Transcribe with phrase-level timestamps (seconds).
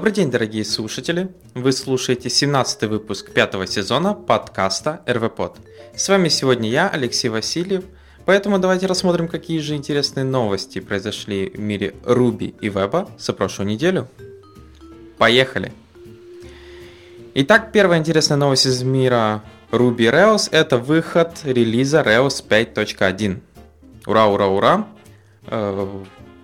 [0.00, 1.28] Добрый день, дорогие слушатели!
[1.52, 5.58] Вы слушаете 17 выпуск пятого сезона подкаста РВПод.
[5.94, 7.84] С вами сегодня я, Алексей Васильев,
[8.24, 13.68] поэтому давайте рассмотрим, какие же интересные новости произошли в мире Руби и Веба за прошлую
[13.68, 14.08] неделю.
[15.18, 15.70] Поехали!
[17.34, 23.38] Итак, первая интересная новость из мира Ruby Rails– это выход релиза Rails 5.1.
[24.06, 24.86] Ура, ура, ура!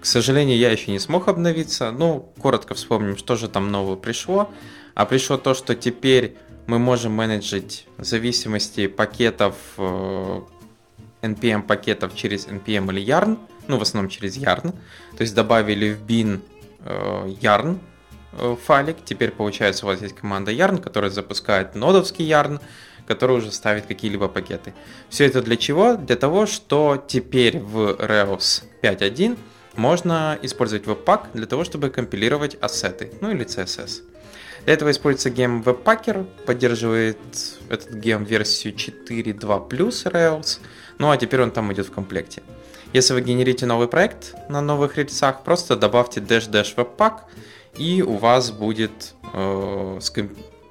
[0.07, 1.91] К сожалению, я еще не смог обновиться.
[1.91, 4.49] Ну, коротко вспомним, что же там нового пришло.
[4.95, 6.37] А пришло то, что теперь
[6.69, 10.41] мы можем менеджить зависимости пакетов, э,
[11.23, 13.37] NPM пакетов через NPM или Yarn.
[13.67, 14.77] Ну, в основном через Yarn.
[15.17, 16.41] То есть добавили в bin
[16.85, 17.81] э, Yarn
[18.35, 18.99] э, файлик.
[19.05, 22.61] Теперь, получается, у вас есть команда Yarn, которая запускает нодовский Yarn,
[23.09, 24.73] который уже ставит какие-либо пакеты.
[25.09, 25.97] Все это для чего?
[25.97, 29.37] Для того, что теперь в Rails 5.1
[29.77, 34.03] можно использовать Webpack для того, чтобы компилировать ассеты, ну или CSS.
[34.65, 37.19] Для этого используется гем Webpacker, поддерживает
[37.69, 40.59] этот гем версию 4.2 Rails,
[40.99, 42.43] ну а теперь он там идет в комплекте.
[42.93, 47.21] Если вы генерите новый проект на новых рельсах, просто добавьте dash-dash Webpack,
[47.77, 49.99] и у вас будет э,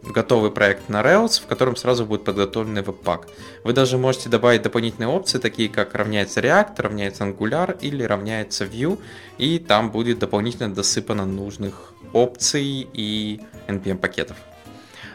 [0.05, 3.27] готовый проект на Rails, в котором сразу будет подготовленный веб-пак.
[3.63, 8.99] Вы даже можете добавить дополнительные опции, такие как равняется React, равняется Angular или равняется Vue,
[9.37, 14.37] и там будет дополнительно досыпано нужных опций и NPM пакетов.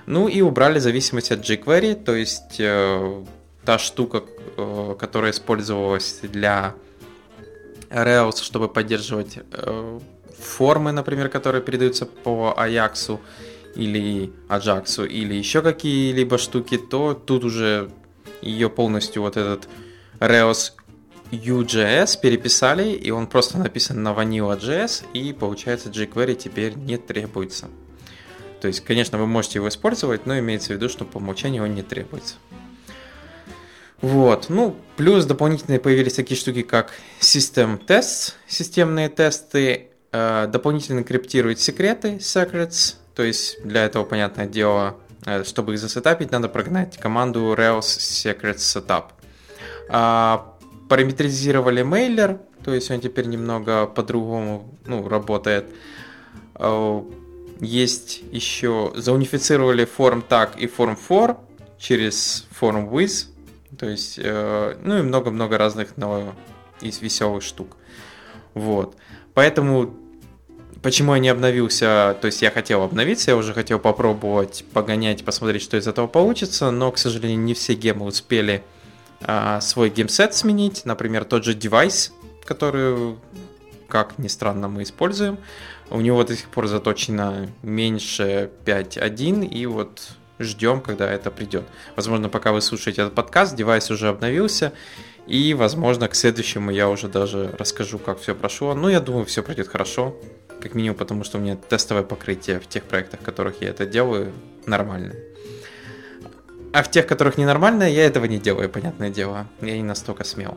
[0.07, 3.25] Ну и убрали зависимость от jQuery, то есть э,
[3.65, 4.25] та штука,
[4.57, 6.75] э, которая использовалась для
[7.91, 10.01] Rails, чтобы поддерживать э,
[10.39, 13.19] формы, например, которые передаются по Ajax,
[13.75, 17.91] или Ajax, или еще какие-либо штуки, то тут уже
[18.43, 19.69] ее полностью вот этот
[20.19, 20.73] Rails
[21.31, 27.69] UJS переписали, и он просто написан на Vanilla.js, и получается jQuery теперь не требуется.
[28.61, 31.75] То есть, конечно, вы можете его использовать, но имеется в виду, что по умолчанию он
[31.75, 32.35] не требуется.
[34.01, 41.61] Вот, ну, плюс дополнительные появились такие штуки, как System Tests, системные тесты, э, дополнительно криптируют
[41.61, 47.55] секреты, secrets, то есть для этого, понятное дело, э, чтобы их засетапить, надо прогнать команду
[47.55, 49.05] Rails Secret Setup.
[49.89, 50.57] А,
[50.89, 55.67] параметризировали мейлер, то есть он теперь немного по-другому ну, работает.
[56.55, 57.05] А,
[57.61, 61.37] есть еще, заунифицировали form tag и form for
[61.79, 63.27] через form with,
[63.79, 66.35] то есть, э, ну и много-много разных но,
[66.81, 67.77] из веселых штук.
[68.55, 68.97] Вот.
[69.35, 69.95] Поэтому
[70.83, 72.17] Почему я не обновился?
[72.23, 76.71] То есть я хотел обновиться, я уже хотел попробовать погонять, посмотреть, что из этого получится,
[76.71, 78.63] но, к сожалению, не все гемы успели
[79.21, 80.87] а, свой геймсет сменить.
[80.87, 82.15] Например, тот же девайс,
[82.45, 83.17] который,
[83.89, 85.39] как ни странно, мы используем.
[85.91, 90.09] У него до сих пор заточено меньше 5.1, и вот
[90.39, 91.65] ждем, когда это придет.
[91.95, 94.73] Возможно, пока вы слушаете этот подкаст, девайс уже обновился,
[95.27, 98.75] и, возможно, к следующему я уже даже расскажу, как все прошло.
[98.75, 100.17] Ну, я думаю, все пройдет хорошо.
[100.61, 103.87] Как минимум, потому что у меня тестовое покрытие в тех проектах, в которых я это
[103.87, 104.33] делаю,
[104.67, 105.17] нормальное.
[106.73, 109.47] А в тех, которых ненормальное, я этого не делаю, понятное дело.
[109.61, 110.57] Я не настолько смел.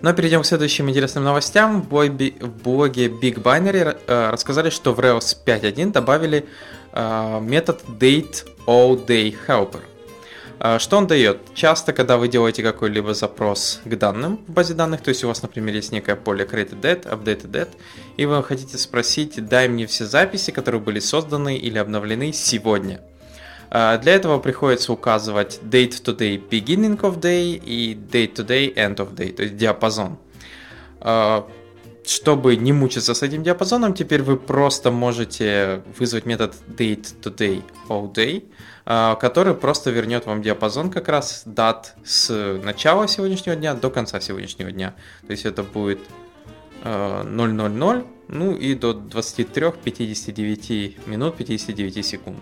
[0.00, 1.82] Но перейдем к следующим интересным новостям.
[1.82, 6.46] В блоге, Big Binary э, рассказали, что в Rails 5.1 добавили
[6.92, 8.44] э, метод date
[10.78, 11.54] что он дает?
[11.54, 15.42] Часто, когда вы делаете какой-либо запрос к данным в базе данных, то есть у вас,
[15.42, 17.70] например, есть некое поле created date, updated date,
[18.16, 23.00] и вы хотите спросить, дай мне все записи, которые были созданы или обновлены сегодня.
[23.74, 28.74] А, для этого приходится указывать date to day beginning of day и date to day
[28.74, 30.18] end of day, то есть диапазон.
[31.00, 31.48] А,
[32.04, 37.62] чтобы не мучиться с этим диапазоном, теперь вы просто можете вызвать метод date to day
[37.88, 43.74] all day, а, который просто вернет вам диапазон как раз дат с начала сегодняшнего дня
[43.74, 44.94] до конца сегодняшнего дня.
[45.26, 46.00] То есть это будет
[46.84, 52.40] 000, а, ну и до 23, 59 минут, 59 секунд.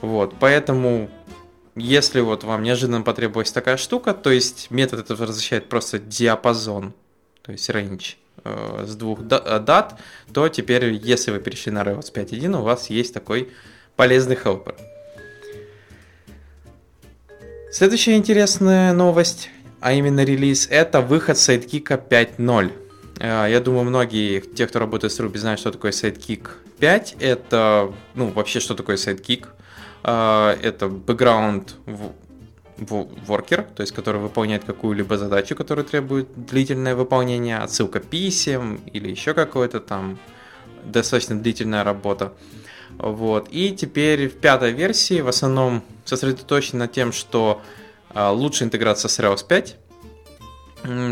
[0.00, 1.08] Вот, поэтому
[1.76, 6.94] если вот вам неожиданно потребовалась такая штука, то есть метод это возвращает просто диапазон,
[7.42, 10.00] то есть range э, с двух дат,
[10.32, 13.52] то теперь, если вы перешли на Rails 5.1, у вас есть такой
[13.96, 14.74] полезный helper.
[17.74, 19.50] Следующая интересная новость,
[19.80, 22.72] а именно релиз, это выход Sidekick 5.0.
[23.18, 27.16] Э, я думаю, многие, те, кто работает с Ruby, знают, что такое Sidekick 5.
[27.18, 29.48] Это, ну, вообще, что такое Sidekick.
[30.04, 31.74] Э, это бэкграунд
[32.78, 39.34] worker, то есть который выполняет какую-либо задачу, которая требует длительное выполнение, отсылка писем или еще
[39.34, 40.20] какое-то там
[40.84, 42.34] достаточно длительная работа.
[42.98, 43.48] Вот.
[43.50, 47.60] И теперь в пятой версии в основном сосредоточен на тем, что
[48.10, 49.76] а, лучше интеграция с Rails 5.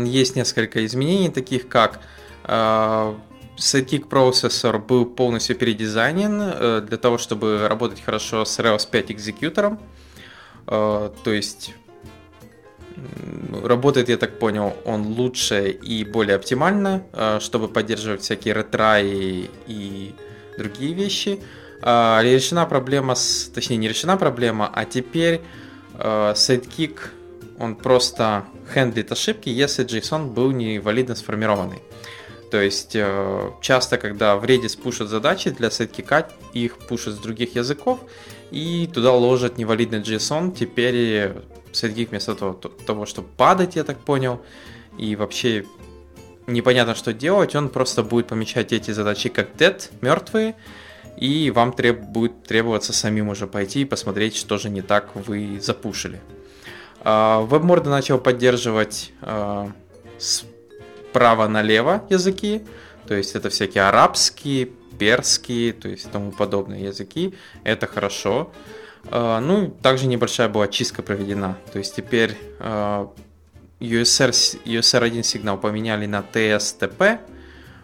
[0.05, 1.99] Есть несколько изменений, таких как
[2.43, 3.17] а,
[3.57, 9.79] Sidekick процессор был полностью передизайнен э, для того, чтобы работать хорошо с Rails 5 экзекьютором.
[10.67, 11.73] Э, то есть
[13.63, 20.15] работает, я так понял, он лучше и более оптимально, э, чтобы поддерживать всякие ретраи и
[20.57, 21.39] другие вещи.
[21.83, 25.41] Решена проблема, с, точнее не решена проблема, а теперь
[25.97, 26.99] Sidekick,
[27.59, 31.81] он просто хендлит ошибки, если JSON был невалидно сформированный.
[32.51, 37.55] То есть э, часто, когда в Redis пушат задачи для сеткика, их пушат с других
[37.55, 37.99] языков,
[38.51, 40.55] и туда ложат невалидный JSON.
[40.55, 41.31] Теперь
[41.71, 44.39] сеткик вместо того, того, чтобы падать, я так понял,
[44.99, 45.65] и вообще
[46.45, 50.55] непонятно, что делать, он просто будет помечать эти задачи как dead, мертвые,
[51.17, 55.59] и вам треб, будет требоваться самим уже пойти и посмотреть, что же не так вы
[55.61, 56.21] запушили.
[57.03, 59.67] WebMorda начал поддерживать э,
[60.17, 62.63] справа-налево языки,
[63.07, 67.33] то есть это всякие арабские, перские, то есть тому подобные языки,
[67.63, 68.51] это хорошо.
[69.11, 73.11] А, ну, также небольшая была чистка проведена, то есть теперь а,
[73.79, 74.31] USR,
[74.65, 77.19] USR1 сигнал поменяли на TSTP,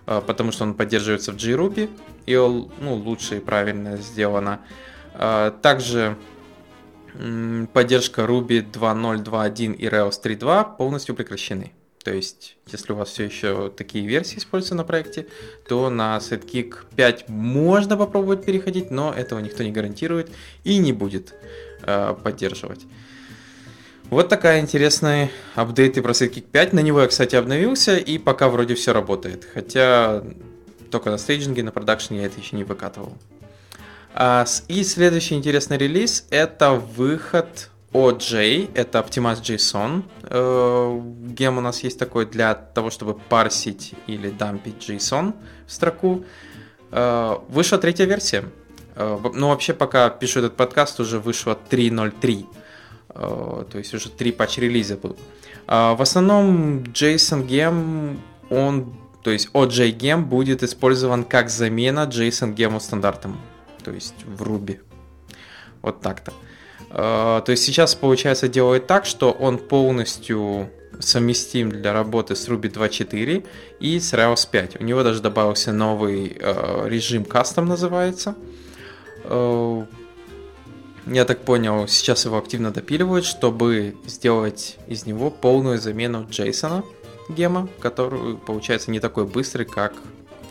[0.06, 1.90] а, потому что он поддерживается в JRuby,
[2.30, 4.60] и ну, лучше и правильно сделано.
[5.62, 6.16] Также
[7.74, 11.74] поддержка Ruby 2.0, 2.1 и Rails 3.2 полностью прекращены.
[12.04, 15.28] То есть, если у вас все еще такие версии используются на проекте,
[15.68, 20.32] то на Sidekick 5 можно попробовать переходить, но этого никто не гарантирует
[20.64, 21.36] и не будет
[21.84, 22.86] э, поддерживать.
[24.10, 26.74] Вот такая интересная апдейты про Sidekick 5.
[26.74, 29.46] На него я, кстати, обновился, и пока вроде все работает.
[29.54, 30.24] Хотя
[30.90, 33.14] только на стейджинге, на продакшене я это еще не выкатывал.
[34.14, 40.04] А, и следующий интересный релиз это выход OJ, это Optimize JSON.
[40.24, 41.02] Э,
[41.34, 45.34] гем у нас есть такой для того, чтобы парсить или дампить JSON
[45.66, 46.24] в строку.
[46.92, 48.46] Э, вышла третья версия.
[48.96, 52.46] Э, ну, вообще, пока пишу этот подкаст, уже вышло 3.03.
[53.12, 55.18] То есть уже три патч-релиза был.
[55.66, 58.22] В основном JSON гем,
[58.52, 58.94] он,
[59.24, 63.40] то есть OJ гем будет использован как замена JSON гему стандартам.
[63.84, 64.80] То есть в Ruby.
[65.82, 66.34] Вот так-то.
[66.92, 70.70] Э, то есть сейчас, получается, делает так, что он полностью
[71.00, 73.46] совместим для работы с Ruby 2.4
[73.80, 74.82] и с Rails 5.
[74.82, 78.36] У него даже добавился новый э, режим Custom называется.
[79.24, 79.86] Э,
[81.08, 86.84] я так понял, сейчас его активно допиливают, чтобы сделать из него полную замену JSON
[87.30, 89.94] гема, который получается не такой быстрый, как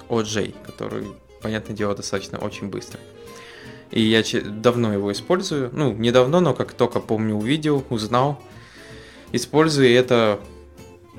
[0.08, 1.06] OJ, который,
[1.42, 3.00] понятное дело, достаточно очень быстрый.
[3.90, 5.70] И я давно его использую.
[5.72, 8.40] Ну, не давно, но как только помню, увидел, узнал.
[9.32, 10.40] Использую, это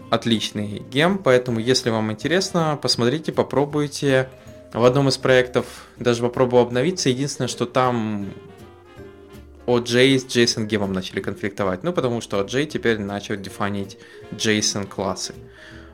[0.10, 4.30] отличный гем, поэтому если вам интересно, посмотрите, попробуйте.
[4.74, 5.66] В одном из проектов
[5.98, 7.10] даже попробовал обновиться.
[7.10, 8.28] Единственное, что там
[9.66, 11.84] OJ с JSON гемом начали конфликтовать.
[11.84, 13.98] Ну, потому что OJ теперь начал дефанить
[14.32, 15.34] JSON классы.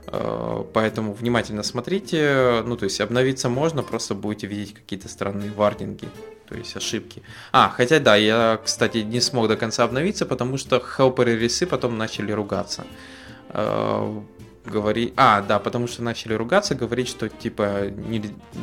[0.08, 2.64] Э, поэтому внимательно смотрите.
[2.66, 6.08] Ну, то есть обновиться можно, просто будете видеть какие-то странные вардинги
[6.48, 7.24] то есть ошибки.
[7.52, 11.98] А, хотя да, я, кстати, не смог до конца обновиться, потому что хелперы рисы потом
[11.98, 12.86] начали ругаться.
[13.50, 14.22] Э,
[14.66, 15.14] говори...
[15.16, 17.88] А, да, потому что начали ругаться, говорить, что типа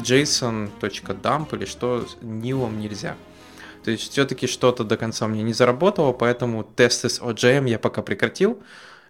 [0.05, 3.17] json.dump или что, нилом нельзя.
[3.85, 8.03] То есть все-таки что-то до конца мне не заработало, поэтому тесты с OJM я пока
[8.03, 8.63] прекратил.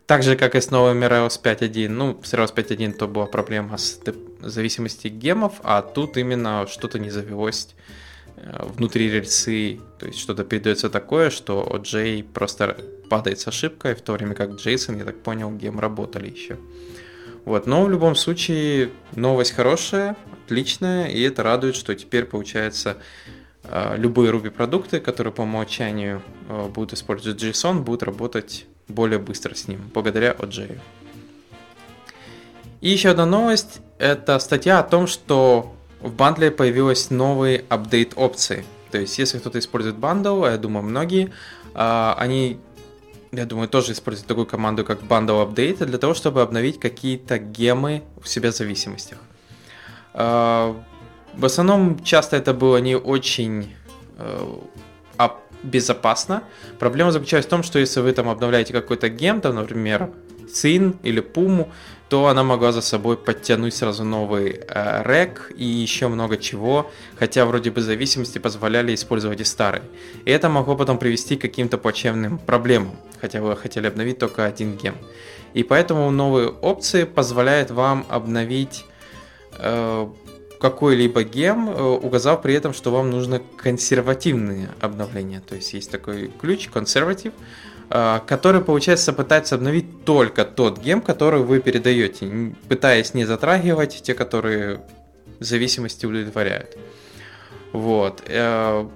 [0.07, 1.89] Так же, как и с новыми Rails 5.1.
[1.89, 4.01] Ну, с Rails 5.1 то была проблема с
[4.41, 7.75] зависимости гемов, а тут именно что-то не завелось
[8.45, 12.77] Э, внутри рельсы, то есть что-то передается такое, что OJ просто
[13.09, 16.59] падает с ошибкой, в то время как Джейсон, я так понял, гем работали еще.
[17.45, 22.97] Вот, но в любом случае новость хорошая, отличная, и это радует, что теперь получается
[23.65, 29.55] э, любые Ruby продукты, которые по умолчанию э, будут использовать JSON, будут работать более быстро
[29.55, 30.79] с ним, благодаря OJ.
[32.81, 38.65] И еще одна новость, это статья о том, что в бандле появилась новые апдейт опции.
[38.91, 41.33] То есть, если кто-то использует бандл, а я думаю, многие,
[41.75, 42.59] а, они,
[43.31, 48.03] я думаю, тоже используют такую команду, как bundle update, для того, чтобы обновить какие-то гемы
[48.21, 49.19] в себя зависимостях.
[50.13, 50.77] А,
[51.35, 53.75] в основном, часто это было не очень
[55.63, 56.43] безопасно.
[56.79, 60.11] Проблема заключается в том, что если вы там обновляете какой-то гем, там, например,
[60.53, 61.71] Цин или Пуму,
[62.09, 67.47] то она могла за собой подтянуть сразу новый э, рек и еще много чего, хотя
[67.47, 69.83] вроде бы зависимости позволяли использовать и старые.
[70.27, 74.77] И это могло потом привести к каким-то плачевным проблемам, хотя вы хотели обновить только один
[74.77, 74.95] гем.
[75.55, 78.85] И поэтому новые опции позволяют вам обновить
[79.59, 80.07] э,
[80.63, 85.41] какой-либо гем, э, указав при этом, что вам нужно консервативные обновления.
[85.41, 87.33] То есть есть такой ключ, консерватив,
[87.91, 94.15] а, который, получается, пытается обновить только тот гем, который вы передаете, пытаясь не затрагивать те,
[94.15, 94.81] которые
[95.41, 96.79] зависимости удовлетворяют.
[97.73, 98.23] Вот.
[98.29, 98.87] Э,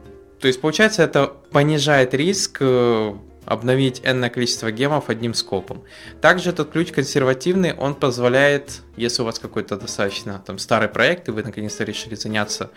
[0.41, 3.15] то есть, получается, это понижает риск э,
[3.47, 5.83] обновить n количество гемов одним скопом.
[6.21, 11.31] Также этот ключ консервативный, он позволяет, если у вас какой-то достаточно там, старый проект, и
[11.31, 12.71] вы наконец-то решили заняться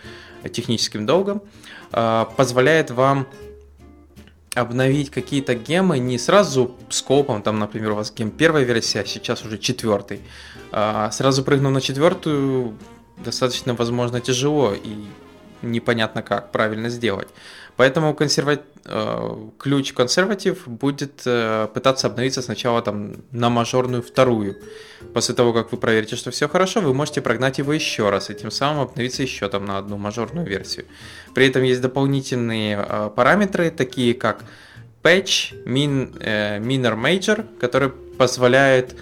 [0.52, 1.42] техническим долгом,
[1.92, 3.26] э, позволяет вам
[4.54, 9.44] обновить какие-то гемы не сразу скопом, там, например, у вас гем первая версия, а сейчас
[9.44, 10.20] уже четвертый.
[10.72, 12.76] А сразу прыгнув на четвертую,
[13.16, 15.04] достаточно, возможно, тяжело и
[15.62, 17.28] непонятно как правильно сделать.
[17.80, 18.58] Поэтому консерва...
[18.84, 24.58] Э, ключ консерватив будет э, пытаться обновиться сначала там на мажорную вторую.
[25.14, 28.34] После того, как вы проверите, что все хорошо, вы можете прогнать его еще раз и
[28.34, 30.84] тем самым обновиться еще там на одну мажорную версию.
[31.34, 34.44] При этом есть дополнительные э, параметры, такие как
[35.02, 36.12] patch, min,
[36.60, 38.94] minor major, который позволяет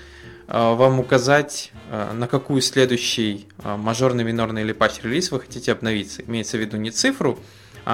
[0.47, 6.23] вам указать, на какую следующий мажорный, минорный или патч релиз вы хотите обновиться.
[6.23, 7.39] Имеется в виду не цифру,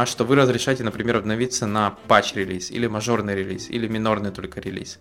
[0.06, 4.98] что вы разрешаете, например, обновиться на патч-релиз или мажорный релиз или минорный только релиз.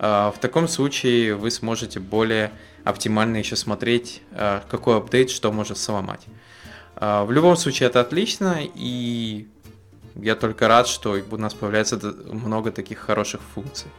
[0.00, 2.50] А, в таком случае вы сможете более
[2.82, 6.22] оптимально еще смотреть, а, какой апдейт что может сломать.
[6.96, 9.46] А, в любом случае это отлично, и
[10.16, 11.96] я только рад, что у нас появляется
[12.26, 13.90] много таких хороших функций.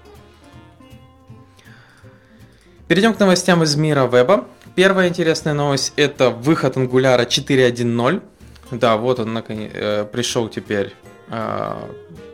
[2.89, 4.45] Перейдем к новостям из мира веба.
[4.75, 8.21] Первая интересная новость– это выход Angular 4.1.0.
[8.71, 10.93] Да, вот он наконец, э, пришел теперь,
[11.29, 11.89] э,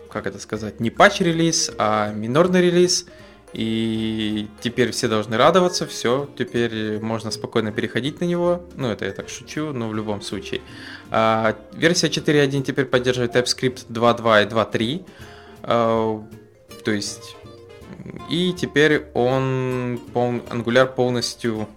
[0.10, 3.06] как это сказать, не патч-релиз, а минорный релиз.
[3.52, 8.62] И теперь все должны радоваться, все, теперь можно спокойно переходить на него.
[8.76, 10.62] Ну, это я так шучу, но в любом случае.
[11.10, 15.06] А, версия 4.1 теперь поддерживает TypeScript 2.2 и 2.3.
[15.64, 16.24] А,
[16.84, 17.36] то есть...
[18.30, 21.68] И теперь он, Angular полностью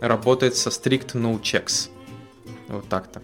[0.00, 1.88] работает со strict no checks.
[2.68, 3.22] Вот так-то.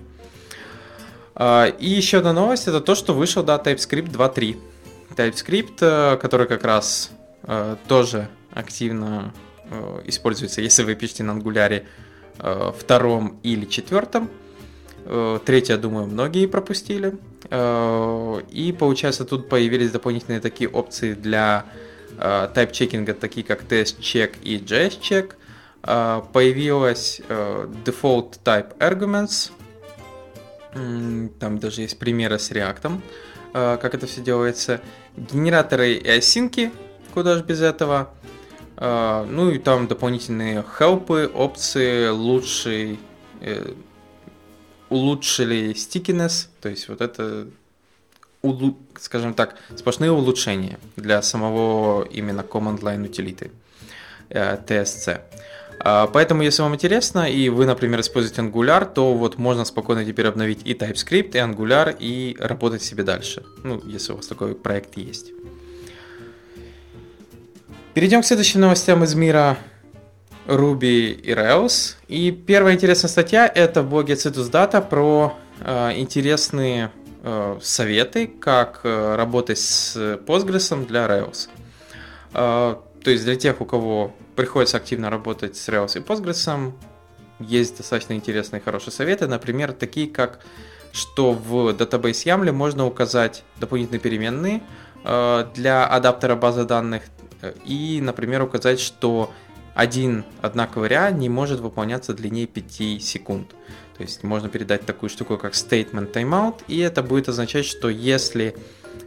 [1.34, 4.56] А, и еще одна новость, это то, что вышел, да, TypeScript 2.3.
[5.12, 7.10] TypeScript, э, который как раз
[7.44, 9.32] э, тоже активно
[9.70, 11.84] э, используется, если вы пишете на Angular
[12.78, 14.30] втором или четвертом.
[15.44, 17.18] Третье, думаю, многие пропустили.
[17.50, 21.66] И получается, тут появились дополнительные такие опции для
[22.18, 25.34] тайп-чекинга, такие как test-check и JS-check.
[25.84, 29.50] А, появилась э, default type arguments.
[31.40, 33.00] Там даже есть примеры с React,
[33.52, 34.80] э, как это все делается.
[35.16, 36.70] Генераторы и осинки,
[37.12, 38.14] куда же без этого.
[38.78, 42.98] Ну и там дополнительные хелпы, опции, лучший,
[43.40, 43.74] э,
[44.88, 47.46] улучшили stickiness, то есть вот это
[48.98, 53.52] скажем так, сплошные улучшения для самого именно command line утилиты
[54.30, 55.20] TSC.
[55.84, 60.28] А, поэтому, если вам интересно, и вы, например, используете Angular, то вот можно спокойно теперь
[60.28, 63.42] обновить и TypeScript, и Angular, и работать себе дальше.
[63.64, 65.32] Ну, если у вас такой проект есть.
[67.94, 69.58] Перейдем к следующим новостям из мира
[70.46, 71.96] Ruby и Rails.
[72.06, 76.92] И первая интересная статья это в блоге Citus Data про э, интересные
[77.24, 81.48] э, советы, как э, работать с Postgres для Rails.
[82.34, 86.72] Э, то есть для тех, у кого приходится активно работать с Rails и Postgres,
[87.40, 89.26] есть достаточно интересные и хорошие советы.
[89.26, 90.40] Например, такие как,
[90.92, 94.62] что в Database YAML можно указать дополнительные переменные
[95.04, 97.02] э, для адаптера базы данных
[97.40, 99.32] э, и, например, указать, что
[99.74, 103.54] один однаковый ряд не может выполняться длиннее 5 секунд.
[103.96, 108.56] То есть можно передать такую штуку, как statement timeout, и это будет означать, что если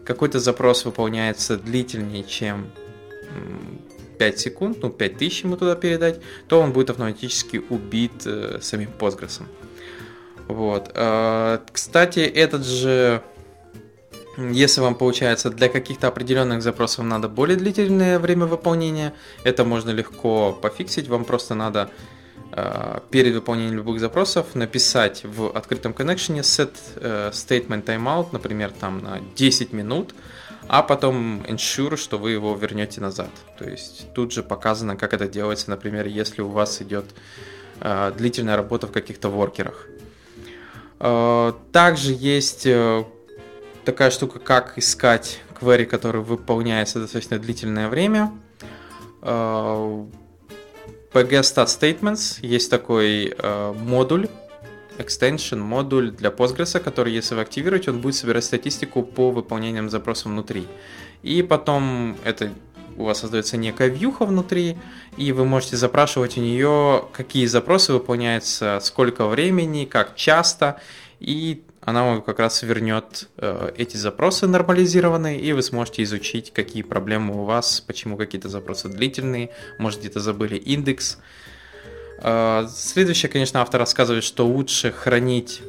[0.05, 2.72] какой-то запрос выполняется длительнее, чем
[4.17, 9.41] 5 секунд, ну 5000 ему туда передать, то он будет автоматически убит э, самим Postgres.
[10.48, 10.91] Вот.
[10.93, 13.22] Э, кстати, этот же,
[14.38, 20.53] если вам получается для каких-то определенных запросов надо более длительное время выполнения, это можно легко
[20.53, 21.89] пофиксить, вам просто надо
[22.51, 29.00] э, перед выполнением любых запросов написать в открытом коннекшене set э, statement timeout, например, там
[29.00, 30.13] на 10 минут,
[30.67, 33.29] а потом ensure, что вы его вернете назад.
[33.57, 37.05] То есть тут же показано, как это делается, например, если у вас идет
[37.81, 39.88] э, длительная работа в каких-то воркерах.
[41.00, 43.03] Э, также есть э,
[43.84, 48.31] такая штука, как искать query, который выполняется достаточно длительное время.
[49.22, 50.05] Э,
[51.13, 54.27] PG Stat Statements есть такой э, модуль,
[54.97, 60.27] extension модуль для Postgres, который, если вы активируете, он будет собирать статистику по выполнениям запросов
[60.27, 60.67] внутри.
[61.23, 62.51] И потом это
[62.97, 64.77] у вас создается некая вьюха внутри,
[65.17, 70.79] и вы можете запрашивать у нее, какие запросы выполняются, сколько времени, как часто,
[71.19, 76.83] и она вам как раз вернет э, эти запросы нормализированные, и вы сможете изучить, какие
[76.83, 81.17] проблемы у вас, почему какие-то запросы длительные, может где-то забыли индекс.
[81.17, 81.44] Э,
[82.69, 85.62] следующее, конечно, автор рассказывает, что лучше хранить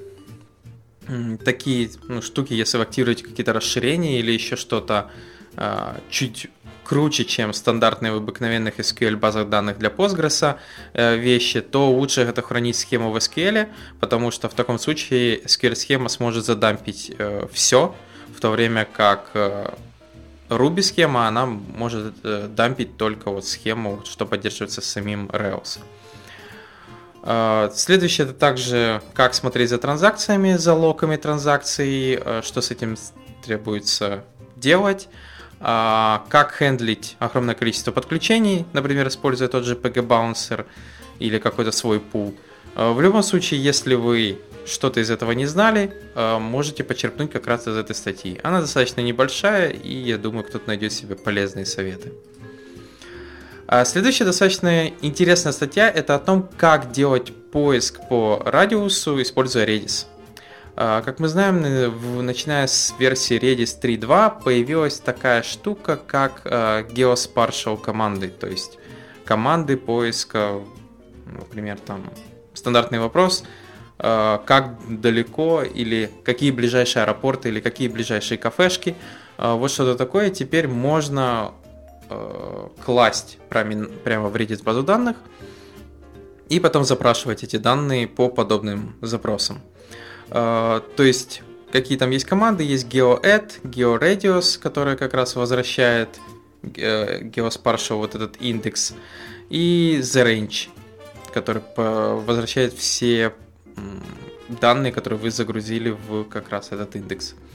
[1.45, 5.11] такие ну, штуки, если вы активируете какие-то расширения или еще что-то
[5.57, 6.49] э, чуть
[6.87, 10.57] круче, чем стандартные в обыкновенных SQL базах данных для Postgres
[10.93, 13.69] э, вещи, то лучше это хранить схему в SQL,
[14.01, 17.95] потому что в таком случае SQL-схема сможет задампить э, все,
[18.35, 19.71] в то время как э,
[20.49, 22.15] Ruby схема, она может
[22.55, 25.81] дампить только вот схему, что поддерживается самим Rails.
[27.75, 32.97] Следующее это также как смотреть за транзакциями, за локами транзакций, что с этим
[33.45, 35.09] требуется делать.
[35.59, 40.67] А, как хендлить огромное количество подключений, например, используя тот же PG Bouncer
[41.19, 42.35] или какой-то свой пул.
[42.75, 47.47] А, в любом случае, если вы что-то из этого не знали, а, можете почерпнуть как
[47.47, 48.39] раз из этой статьи.
[48.43, 52.13] Она достаточно небольшая, и я думаю, кто-то найдет себе полезные советы.
[53.85, 60.07] Следующая достаточно интересная статья– это о том, как делать поиск по радиусу, используя Redis.
[60.79, 61.63] А, как мы знаем,
[62.25, 68.79] начиная с версии Redis 3.2 появилась такая штука, как а, geospatial команды, то есть
[69.25, 70.61] команды поиска,
[71.25, 72.05] например, там
[72.53, 73.43] стандартный вопрос,
[73.99, 78.95] а, как далеко или какие ближайшие аэропорты или какие ближайшие кафешки,
[79.39, 81.53] вот что-то такое теперь можно
[82.85, 85.17] класть прямо в Redis базу данных
[86.49, 89.61] и потом запрашивать эти данные по подобным запросам.
[90.31, 91.43] А, то есть,
[91.73, 96.09] какие там есть команды, есть GeoAdd, GeoRadius, которая как раз возвращает
[96.63, 98.95] э, GeoSpartial вот этот индекс,
[99.51, 100.69] и TheRange,
[101.33, 103.33] который возвращает все
[104.49, 107.35] данные, которые вы загрузили в как раз этот индекс.
[107.35, 107.46] А,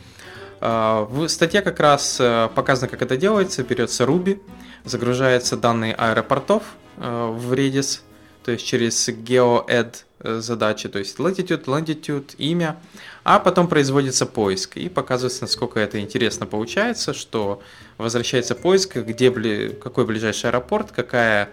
[0.61, 3.63] в статье как раз э, показано, как это делается.
[3.63, 4.41] Берется Ruby,
[4.83, 6.63] загружаются данные аэропортов
[6.97, 8.01] э, в Redis,
[8.43, 12.77] то есть через GeoAdd Э, задачи, то есть latitude, longitude, имя,
[13.23, 17.63] а потом производится поиск и показывается, насколько это интересно получается, что
[17.97, 21.49] возвращается поиск, где какой ближайший аэропорт, какая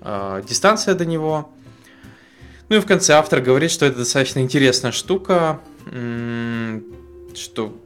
[0.00, 1.50] э, дистанция до него.
[2.68, 5.60] Ну и в конце автор говорит, что это достаточно интересная штука,
[7.34, 7.76] что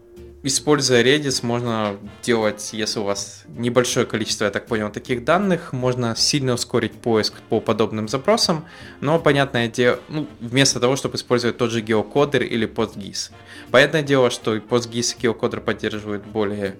[0.42, 6.16] Используя Redis, можно делать, если у вас небольшое количество, я так понял, таких данных, можно
[6.16, 8.64] сильно ускорить поиск по подобным запросам,
[9.02, 13.32] но, понятное дело, ну, вместо того, чтобы использовать тот же геокодер или PostGIS.
[13.70, 16.76] Понятное дело, что и PostGIS и геокодер поддерживают более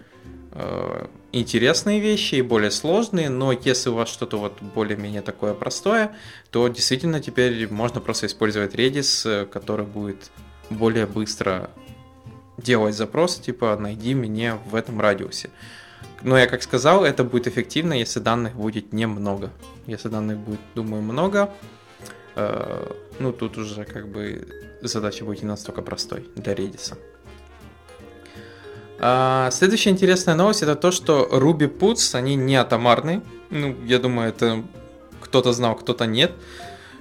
[0.52, 6.16] э, интересные вещи и более сложные, но если у вас что-то вот более-менее такое простое,
[6.50, 10.30] то действительно теперь можно просто использовать Redis, э, который будет
[10.70, 11.68] более быстро
[12.62, 15.50] делать запрос, типа найди меня в этом радиусе.
[16.22, 19.50] Но я как сказал, это будет эффективно, если данных будет немного.
[19.86, 21.52] Если данных будет, думаю, много,
[22.36, 24.46] э, ну тут уже как бы
[24.82, 26.96] задача будет не настолько простой для Redis.
[29.02, 33.22] А, следующая интересная новость это то, что Ruby Puts, они не атомарны.
[33.48, 34.62] Ну, я думаю, это
[35.22, 36.32] кто-то знал, кто-то нет.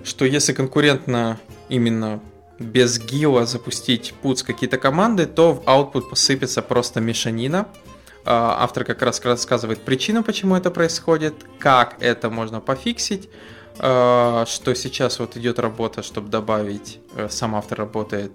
[0.05, 2.21] Что если конкурентно именно
[2.59, 7.67] без гила запустить пуц какие-то команды, то в output посыпется просто мешанина.
[8.25, 13.29] А, автор как раз рассказывает причину, почему это происходит, как это можно пофиксить,
[13.79, 18.33] а, что сейчас вот идет работа, чтобы добавить, э, сам автор работает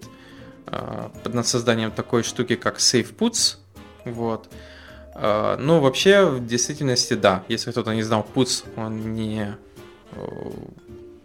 [0.67, 3.57] а, над созданием такой штуки, как Save Puts.
[4.05, 4.49] Вот.
[5.17, 7.45] Ну, вообще, в действительности, да.
[7.47, 9.57] Если кто-то не знал, Puts, он не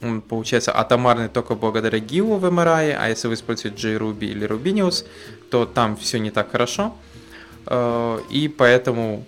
[0.01, 5.05] он получается атомарный только благодаря гилу в MRI, а если вы используете JRuby или Rubinius,
[5.49, 6.95] то там все не так хорошо.
[7.65, 9.25] Э, и поэтому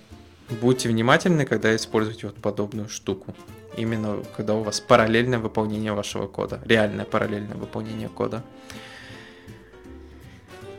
[0.62, 3.34] будьте внимательны, когда используете вот подобную штуку.
[3.78, 8.44] именно когда у вас параллельное выполнение вашего кода, реальное параллельное выполнение кода.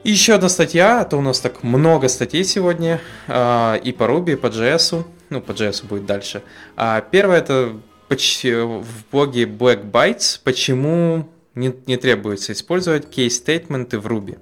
[0.05, 4.03] И еще одна статья, а то у нас так много статей сегодня, а, и по
[4.03, 6.43] Ruby, и по JS, ну, по JS будет дальше.
[6.77, 7.81] А первое это
[8.21, 14.39] в блоге Black Bytes, почему не, не требуется использовать case-стейтменты в Ruby.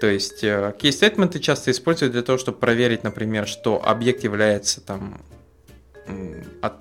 [0.00, 5.20] То есть э, case-стейтменты часто используют для того, чтобы проверить, например, что объект является там
[6.60, 6.74] от,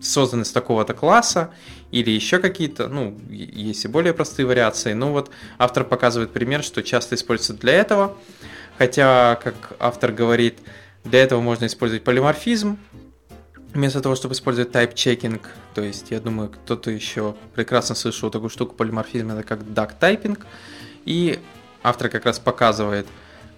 [0.00, 1.50] создан из такого-то класса,
[1.90, 4.92] или еще какие-то, ну, есть и более простые вариации.
[4.92, 8.16] Но вот автор показывает пример, что часто используется для этого.
[8.78, 10.58] Хотя, как автор говорит,
[11.04, 12.78] для этого можно использовать полиморфизм,
[13.76, 15.40] вместо того, чтобы использовать checking.
[15.74, 19.60] То есть, я думаю, кто-то еще прекрасно слышал такую штуку полиморфизм, это как
[20.00, 20.38] typing.
[21.04, 21.38] И
[21.82, 23.06] автор как раз показывает,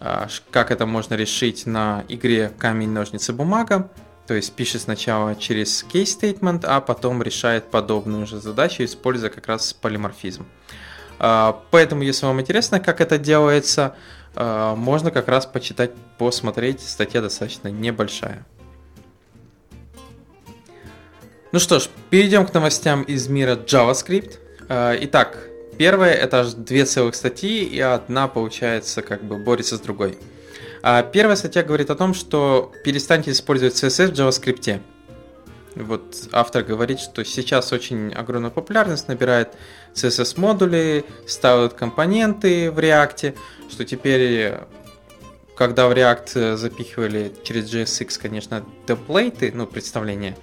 [0.00, 3.90] а, как это можно решить на игре камень, ножницы, бумага.
[4.26, 9.46] То есть пишет сначала через case statement, а потом решает подобную же задачу, используя как
[9.46, 10.46] раз полиморфизм.
[11.18, 13.94] А, поэтому, если вам интересно, как это делается,
[14.34, 16.80] а, можно как раз почитать, посмотреть.
[16.80, 18.44] Статья достаточно небольшая.
[21.50, 24.38] Ну что ж, перейдем к новостям из мира JavaScript.
[24.68, 29.80] А, итак, первая это аж две целых статьи, и одна, получается, как бы борется с
[29.80, 30.18] другой.
[30.82, 34.80] А первая статья говорит о том, что перестаньте использовать CSS в JavaScript.
[35.74, 39.54] Вот автор говорит, что сейчас очень огромную популярность набирает
[39.94, 43.34] CSS-модули, ставят компоненты в React,
[43.70, 44.52] что теперь,
[45.56, 50.36] когда в React запихивали через JSX, конечно, темплейты, ну, представление,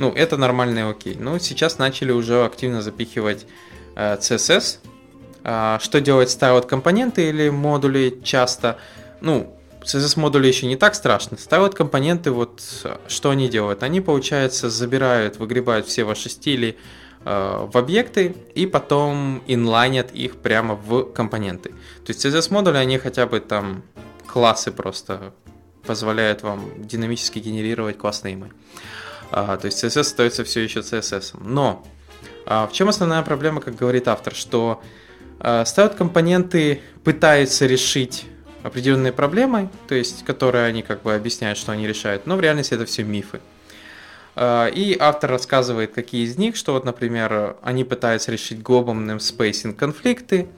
[0.00, 1.14] ну, это нормально и окей.
[1.14, 3.46] Но сейчас начали уже активно запихивать
[3.96, 4.78] э, CSS.
[5.44, 8.78] А, что делать ставят компоненты или модули часто?
[9.20, 11.36] Ну, CSS модули еще не так страшно.
[11.36, 12.62] Ставят компоненты, вот
[13.08, 13.82] что они делают?
[13.82, 16.78] Они, получается, забирают, выгребают все ваши стили
[17.26, 21.72] э, в объекты и потом инлайнят их прямо в компоненты.
[22.06, 23.82] То есть CSS модули, они хотя бы там
[24.26, 25.34] классы просто
[25.84, 28.50] позволяют вам динамически генерировать классные имя.
[29.30, 31.36] А, то есть CSS остается все еще CSS.
[31.40, 31.84] Но
[32.46, 34.82] а, в чем основная проблема, как говорит автор, что
[35.38, 38.26] а, ставят компоненты, пытаются решить
[38.62, 42.74] определенные проблемы, то есть которые они как бы объясняют, что они решают, но в реальности
[42.74, 43.40] это все мифы.
[44.34, 49.74] А, и автор рассказывает, какие из них, что вот, например, они пытаются решить глобальным spacing
[49.74, 50.48] конфликты,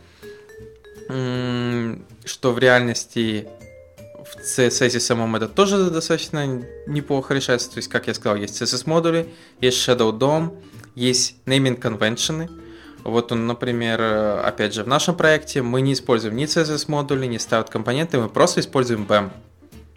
[1.09, 3.49] что в реальности
[4.35, 7.71] в CSS это тоже достаточно неплохо решается.
[7.71, 9.29] То есть, как я сказал, есть CSS-модули,
[9.61, 10.59] есть Shadow DOM,
[10.95, 12.49] есть naming convention,
[13.05, 14.01] вот он, например,
[14.45, 18.61] опять же, в нашем проекте мы не используем ни CSS-модули, ни ставят компоненты, мы просто
[18.61, 19.31] используем BAM.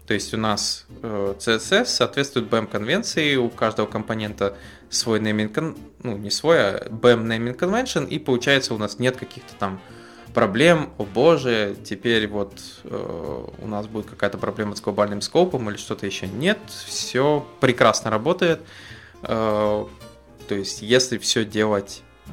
[0.06, 4.56] То есть у нас э, CSS соответствует BAM конвенции, у каждого компонента
[4.88, 9.54] свой naming, ну не свой, а BAM naming convention, и получается у нас нет каких-то
[9.56, 9.80] там
[10.36, 15.78] проблем, о боже, теперь вот э, у нас будет какая-то проблема с глобальным скопом или
[15.78, 16.26] что-то еще.
[16.26, 18.60] Нет, все прекрасно работает.
[19.22, 19.86] Э,
[20.46, 22.30] то есть если все делать э,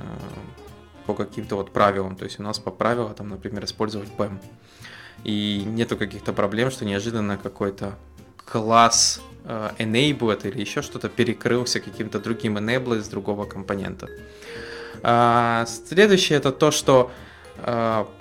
[1.05, 2.17] по каким-то вот правилам.
[2.17, 4.37] То есть у нас по правилам, там, например, использовать BEM.
[5.23, 7.93] И нету каких-то проблем, что неожиданно какой-то
[8.35, 14.09] класс э, enabled или еще что-то перекрылся каким-то другим enable из другого компонента.
[15.03, 17.32] А, следующее это то, что Uh,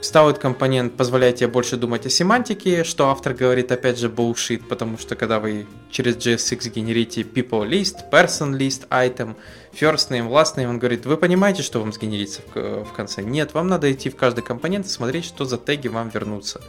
[0.01, 4.99] ставит компонент позволяет тебе больше думать о семантике, что автор говорит опять же bullshit, потому
[4.99, 9.35] что когда вы через JSX генерите people list, person list, item,
[9.73, 13.23] first name, last name, он говорит, вы понимаете, что вам сгенерится в, в конце?
[13.23, 16.61] Нет, вам надо идти в каждый компонент и смотреть, что за теги вам вернутся.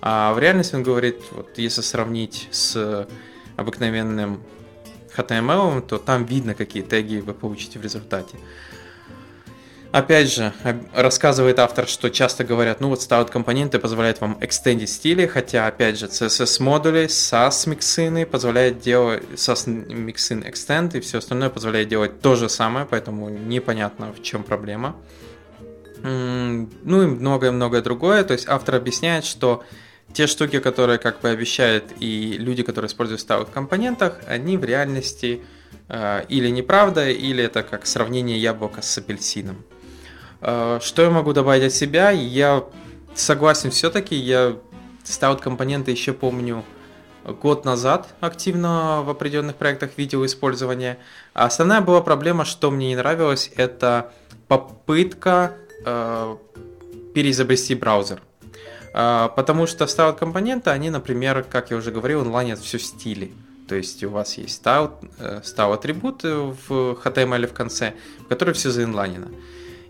[0.00, 3.08] А в реальности он говорит, вот если сравнить с
[3.56, 4.42] обыкновенным
[5.16, 8.36] HTML, то там видно, какие теги вы получите в результате.
[9.96, 10.52] Опять же,
[10.92, 15.98] рассказывает автор, что часто говорят, ну вот ставят компоненты позволяют вам экстендить стили, хотя, опять
[15.98, 22.20] же, CSS модули, SAS миксины позволяют делать, SAS миксин extend и все остальное позволяет делать
[22.20, 24.96] то же самое, поэтому непонятно в чем проблема.
[26.02, 26.68] Ну
[27.02, 29.64] и многое-многое другое, то есть автор объясняет, что
[30.12, 34.64] те штуки, которые как бы обещают и люди, которые используют ставят в компонентах, они в
[34.66, 35.40] реальности
[35.88, 39.64] э, или неправда, или это как сравнение яблока с апельсином.
[40.40, 42.10] Э, что я могу добавить от себя?
[42.10, 42.64] Я
[43.14, 44.56] согласен все-таки, я
[45.04, 46.64] ставил компоненты еще помню
[47.24, 50.98] год назад активно в определенных проектах видео использования.
[51.34, 54.12] А основная была проблема, что мне не нравилось, это
[54.48, 56.36] попытка э,
[57.14, 58.22] переизобрести браузер.
[58.94, 63.32] Э, потому что ставят компоненты, они, например, как я уже говорил, онлайнят все в стиле.
[63.68, 68.54] То есть у вас есть style, э, style атрибут в HTML в конце, в который
[68.54, 69.28] все заинлайнено.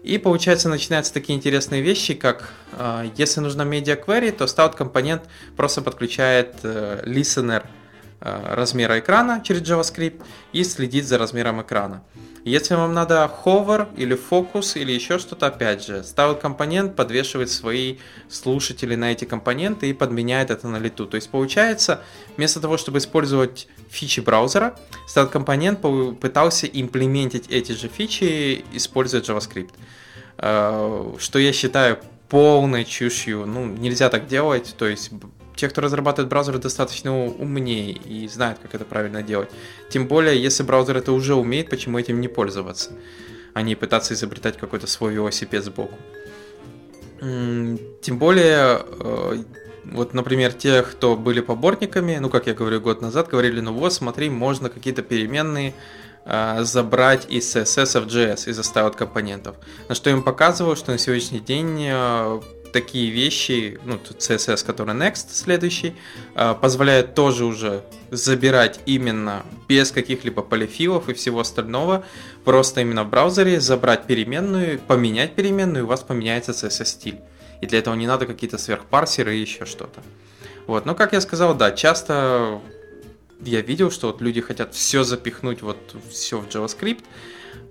[0.06, 5.24] И получается начинаются такие интересные вещи, как э, если нужна media query, то style компонент
[5.56, 7.66] просто подключает э, listener
[8.20, 12.04] э, размера экрана через JavaScript и следит за размером экрана.
[12.44, 17.96] Если вам надо hover или focus или еще что-то, опять же, ставит компонент, подвешивает свои
[18.28, 21.06] слушатели на эти компоненты и подменяет это на лету.
[21.06, 22.04] То есть получается,
[22.36, 25.80] вместо того, чтобы использовать фичи браузера, ставит компонент
[26.20, 29.72] пытался имплементить эти же фичи, используя JavaScript.
[30.38, 33.46] Э, что я считаю полной чушью.
[33.46, 34.74] Ну, нельзя так делать.
[34.78, 35.10] То есть
[35.54, 39.48] те, кто разрабатывает браузеры, достаточно умнее и знают, как это правильно делать.
[39.88, 42.90] Тем более, если браузер это уже умеет, почему этим не пользоваться,
[43.54, 45.96] а не пытаться изобретать какой-то свой велосипед сбоку.
[47.18, 49.42] Тем более, э,
[49.84, 53.94] вот, например, те, кто были поборниками, ну, как я говорю, год назад, говорили, ну вот,
[53.94, 55.72] смотри, можно какие-то переменные
[56.26, 59.56] забрать из CSS в JS, из оставок компонентов.
[59.88, 62.40] На что им показываю, что на сегодняшний день э,
[62.76, 65.94] такие вещи, ну, тут CSS, который next следующий,
[66.34, 72.04] а, позволяет тоже уже забирать именно без каких-либо полифилов и всего остального,
[72.44, 77.20] просто именно в браузере забрать переменную, поменять переменную, и у вас поменяется CSS стиль.
[77.62, 80.02] И для этого не надо какие-то сверхпарсеры и еще что-то.
[80.66, 82.60] Вот, но как я сказал, да, часто
[83.40, 87.04] я видел, что вот люди хотят все запихнуть, вот все в JavaScript,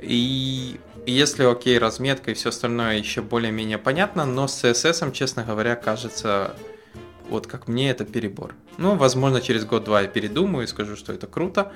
[0.01, 5.75] и если окей, разметка и все остальное еще более-менее понятно, но с CSS, честно говоря,
[5.75, 6.55] кажется,
[7.29, 8.55] вот как мне это перебор.
[8.77, 11.71] Ну, возможно, через год-два я передумаю и скажу, что это круто,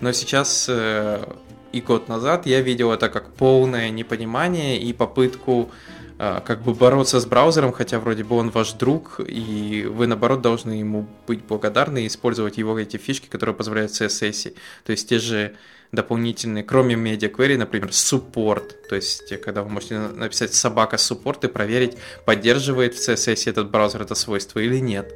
[0.00, 1.24] но сейчас э,
[1.72, 5.70] и год назад я видел это как полное непонимание и попытку
[6.16, 10.72] как бы бороться с браузером, хотя вроде бы он ваш друг, и вы, наоборот, должны
[10.72, 14.54] ему быть благодарны и использовать его эти фишки, которые позволяют CSS.
[14.84, 15.56] То есть те же
[15.94, 21.48] дополнительные, кроме media query, например, support, то есть когда вы можете написать собака support и
[21.48, 25.12] проверить, поддерживает в CSS этот браузер это свойство или нет.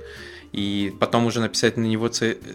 [0.53, 2.11] И потом уже написать на него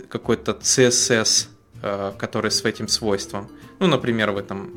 [0.10, 1.47] какой-то CSS,
[1.82, 3.49] э, который с этим свойством.
[3.79, 4.71] Ну, например, вы там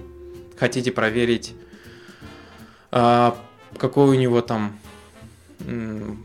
[0.59, 1.55] хотите проверить,
[2.93, 3.33] э,
[3.79, 4.79] какой у него там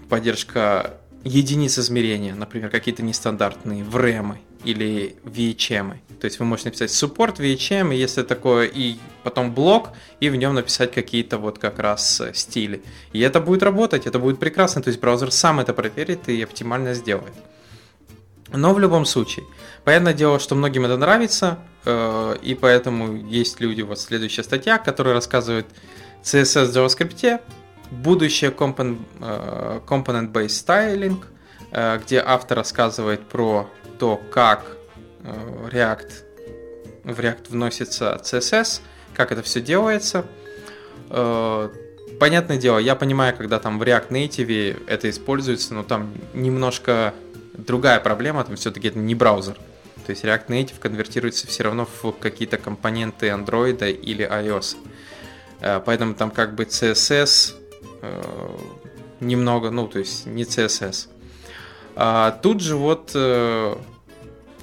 [0.09, 5.95] поддержка единиц измерения, например, какие-то нестандартные VRAM или VHM.
[6.19, 10.53] То есть вы можете написать support VHM, если такое, и потом блок, и в нем
[10.53, 12.83] написать какие-то вот как раз э, стили.
[13.11, 16.93] И это будет работать, это будет прекрасно, то есть браузер сам это проверит и оптимально
[16.93, 17.33] сделает.
[18.53, 19.45] Но в любом случае,
[19.83, 25.15] понятное дело, что многим это нравится, э, и поэтому есть люди, вот следующая статья, которая
[25.15, 25.65] рассказывает
[26.23, 27.41] CSS в JavaScript,
[27.91, 31.23] будущее Component, э, Component Styling,
[31.71, 34.77] э, где автор рассказывает про то, как
[35.23, 36.11] э, React
[37.03, 38.81] в React вносится CSS,
[39.15, 40.25] как это все делается.
[42.19, 47.15] Понятное дело, я понимаю, когда там в React Native это используется, но там немножко
[47.57, 49.55] другая проблема, там все-таки это не браузер.
[50.05, 54.77] То есть React Native конвертируется все равно в какие-то компоненты Android или iOS.
[55.61, 57.55] Поэтому там как бы CSS
[58.01, 58.21] Э,
[59.19, 61.07] немного, ну, то есть не CSS.
[61.95, 63.75] А тут же вот э,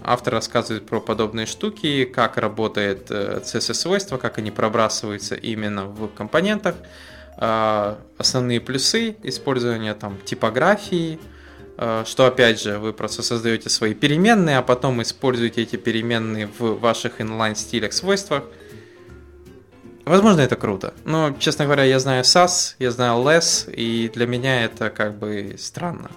[0.03, 6.75] автор рассказывает про подобные штуки, как работает э, CSS-свойства, как они пробрасываются именно в компонентах,
[7.41, 11.21] а, основные плюсы использования там типографии,
[12.05, 17.21] что опять же вы просто создаете свои переменные, а потом используете эти переменные в ваших
[17.21, 18.43] inline стилях свойствах–
[20.09, 20.95] Возможно, это круто.
[21.05, 25.57] Но, честно говоря, я знаю SAS, я знаю Less, и для меня это как бы
[25.59, 26.11] странно.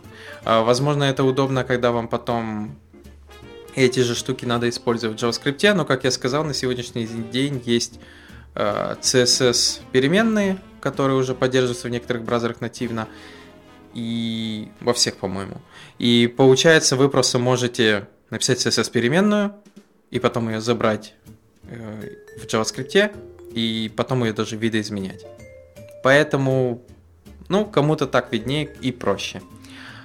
[0.46, 2.80] А, возможно, это удобно, когда вам потом
[3.76, 8.00] эти же штуки надо использовать в JavaScript, но, как я сказал, на сегодняшний день есть
[8.56, 13.10] а, CSS переменные, которые уже поддерживаются в некоторых браузерах нативно,
[13.94, 15.58] и во всех, по-моему.
[16.00, 19.54] И получается, вы просто можете написать CSS переменную,
[20.12, 21.14] и потом ее забрать
[21.64, 23.12] э, в JavaScript,
[23.54, 25.26] и потом ее даже видоизменять.
[26.04, 26.82] Поэтому,
[27.50, 29.42] ну, кому-то так виднее и проще.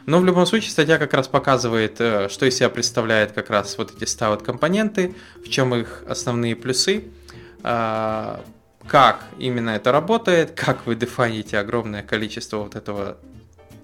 [0.07, 3.77] Но в любом случае статья как раз показывает, э, что из себя представляет как раз
[3.77, 7.05] вот эти ставят компоненты, в чем их основные плюсы,
[7.65, 8.45] а,
[8.87, 13.17] как именно это работает, как вы дефините огромное количество вот этого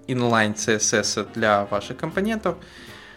[0.07, 2.57] inline CSS для ваших компонентов.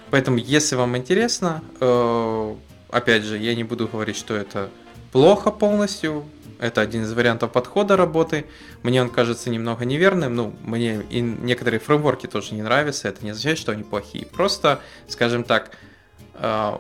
[0.09, 2.55] Поэтому, если вам интересно, э,
[2.89, 4.69] опять же, я не буду говорить, что это
[5.11, 6.25] плохо полностью.
[6.59, 8.45] Это один из вариантов подхода работы.
[8.83, 10.35] Мне он кажется немного неверным.
[10.35, 13.07] Ну, мне и некоторые фреймворки тоже не нравятся.
[13.09, 14.25] Это не означает, что они плохие.
[14.25, 15.71] Просто, скажем так,
[16.35, 16.77] э,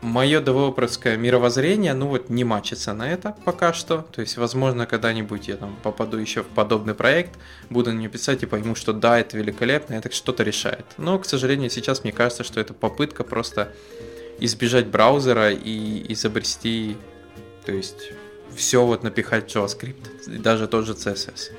[0.00, 4.06] мое девелоперское мировоззрение, ну вот, не мачится на это пока что.
[4.12, 7.38] То есть, возможно, когда-нибудь я там попаду еще в подобный проект,
[7.70, 10.86] буду на нее писать и пойму, что да, это великолепно, это что-то решает.
[10.96, 13.72] Но, к сожалению, сейчас мне кажется, что это попытка просто
[14.40, 16.96] избежать браузера и изобрести,
[17.66, 18.12] то есть,
[18.54, 21.52] все вот напихать JavaScript, даже тот же CSS.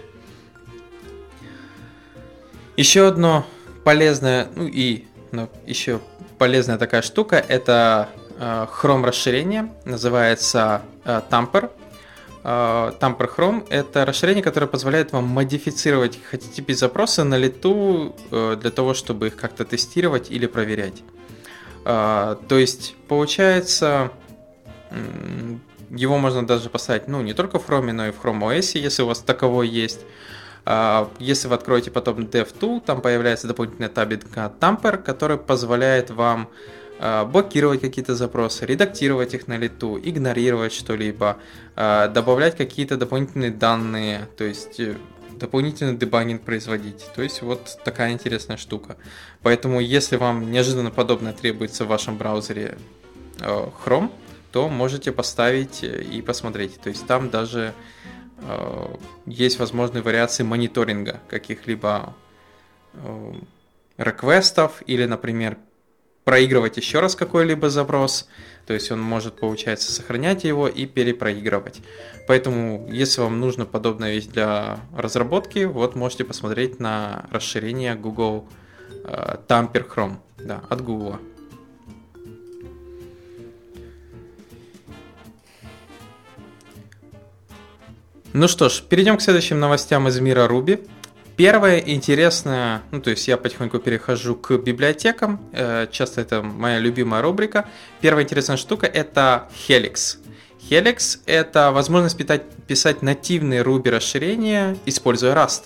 [2.77, 3.45] Еще одно
[3.83, 5.99] полезное, ну и ну, еще
[6.37, 11.69] полезная такая штука, это э, Chrome расширение, называется э, Tamper.
[12.43, 18.93] Э, Tamper Chrome– это расширение, которое позволяет вам модифицировать HTTP запросы на лету для того,
[18.93, 21.03] чтобы их как-то тестировать или проверять.
[21.83, 24.11] То есть, получается,
[25.91, 29.03] его можно даже поставить, ну, не только в Chrome, но и в Chrome OS, если
[29.03, 30.01] у вас таковой есть.
[31.19, 36.49] Если вы откроете потом DevTool, там появляется дополнительная табинка Tamper, которая позволяет вам
[37.01, 41.37] а, блокировать какие-то запросы, редактировать их на лету, игнорировать что-либо,
[41.77, 44.97] а, добавлять какие-то дополнительные данные, то есть э,
[45.31, 47.05] дополнительный дебагинг производить.
[47.15, 48.97] То есть вот такая интересная штука.
[49.43, 52.77] Поэтому если вам неожиданно подобное требуется в вашем браузере
[53.39, 54.11] э, Chrome,
[54.51, 56.79] то можете поставить э, и посмотреть.
[56.81, 57.73] То есть там даже
[59.25, 62.15] есть возможные вариации мониторинга каких-либо
[63.97, 65.57] реквестов или, например,
[66.29, 68.29] проигрывать еще раз какой-либо запрос,
[68.67, 71.81] то есть он может, получается, сохранять его и перепроигрывать.
[72.27, 78.47] Поэтому, если вам нужно подобная вещь для разработки, вот можете посмотреть на расширение Google
[79.05, 81.17] э, Tamper Chrome да, от Google.
[88.31, 90.87] Ну что ж, перейдем к следующим новостям из мира Ruby.
[91.35, 97.23] Первое интересное, ну то есть я потихоньку перехожу к библиотекам, э, часто это моя любимая
[97.23, 97.67] рубрика.
[98.01, 100.17] Первая интересная штука это Helix.
[100.69, 105.63] Helix это возможность писать, писать нативные Ruby расширения, используя Rust.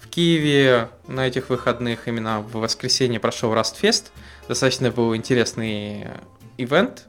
[0.00, 4.06] В Киеве на этих выходных, именно в воскресенье прошел Rust Fest.
[4.48, 6.08] Достаточно был интересный
[6.58, 7.06] ивент.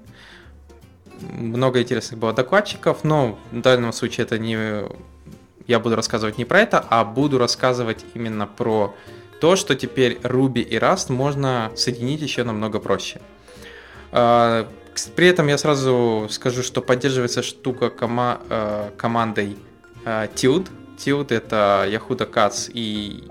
[1.22, 4.86] Много интересных было докладчиков, но в данном случае это не
[5.68, 8.94] я буду рассказывать не про это, а буду рассказывать именно про
[9.40, 13.22] то, что теперь Ruby и Rust можно соединить еще намного проще.
[14.12, 14.68] А,
[15.16, 19.58] при этом я сразу скажу, что поддерживается штука кома а, командой
[20.06, 20.68] а, Tilde.
[20.98, 23.24] Tilde это Yahuda Katz и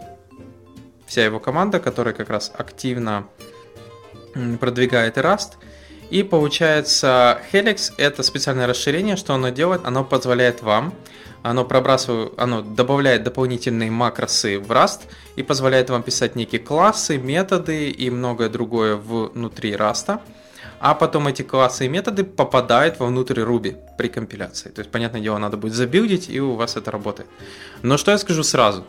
[1.06, 3.26] вся его команда, которая как раз активно
[4.60, 5.54] продвигает Rust.
[6.10, 10.92] И получается, Helix это специальное расширение, что оно делает, оно позволяет вам
[11.42, 15.00] оно пробрасывает, оно добавляет дополнительные макросы в Rust
[15.36, 20.20] и позволяет вам писать некие классы, методы и многое другое внутри Rust.
[20.80, 24.70] А потом эти классы и методы попадают вовнутрь Ruby при компиляции.
[24.70, 27.28] То есть, понятное дело, надо будет забилдить, и у вас это работает.
[27.82, 28.86] Но что я скажу сразу?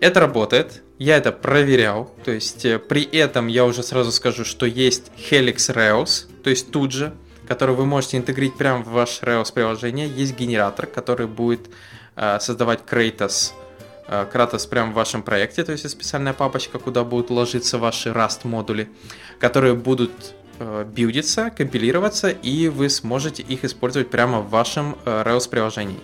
[0.00, 4.64] Это работает, я это проверял, то есть э, при этом я уже сразу скажу, что
[4.64, 7.12] есть Helix Rails, то есть тут же,
[7.48, 10.06] который вы можете интегрировать прямо в ваш Rails приложение.
[10.06, 11.68] Есть генератор, который будет
[12.14, 13.52] э, создавать Kratos,
[14.06, 18.46] э, Kratos прямо в вашем проекте, то есть специальная папочка, куда будут ложиться ваши Rust
[18.46, 18.88] модули,
[19.40, 20.12] которые будут
[20.60, 26.00] э, билдиться, компилироваться, и вы сможете их использовать прямо в вашем э, Rails приложении.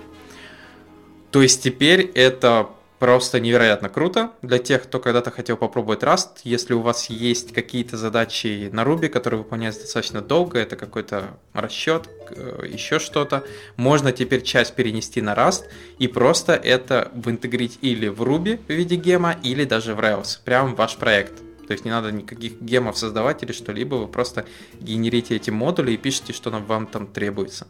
[1.30, 2.70] То есть теперь это
[3.04, 6.38] Просто невероятно круто для тех, кто когда-то хотел попробовать Rust.
[6.42, 12.08] Если у вас есть какие-то задачи на Ruby, которые выполняются достаточно долго, это какой-то расчет,
[12.30, 13.44] э, еще что-то,
[13.76, 15.64] можно теперь часть перенести на Rust
[15.98, 20.70] и просто это интегрить или в Ruby в виде гема, или даже в Rails, прямо
[20.70, 21.36] в ваш проект.
[21.66, 24.46] То есть не надо никаких гемов создавать или что-либо, вы просто
[24.80, 27.66] генерите эти модули и пишите, что вам там требуется.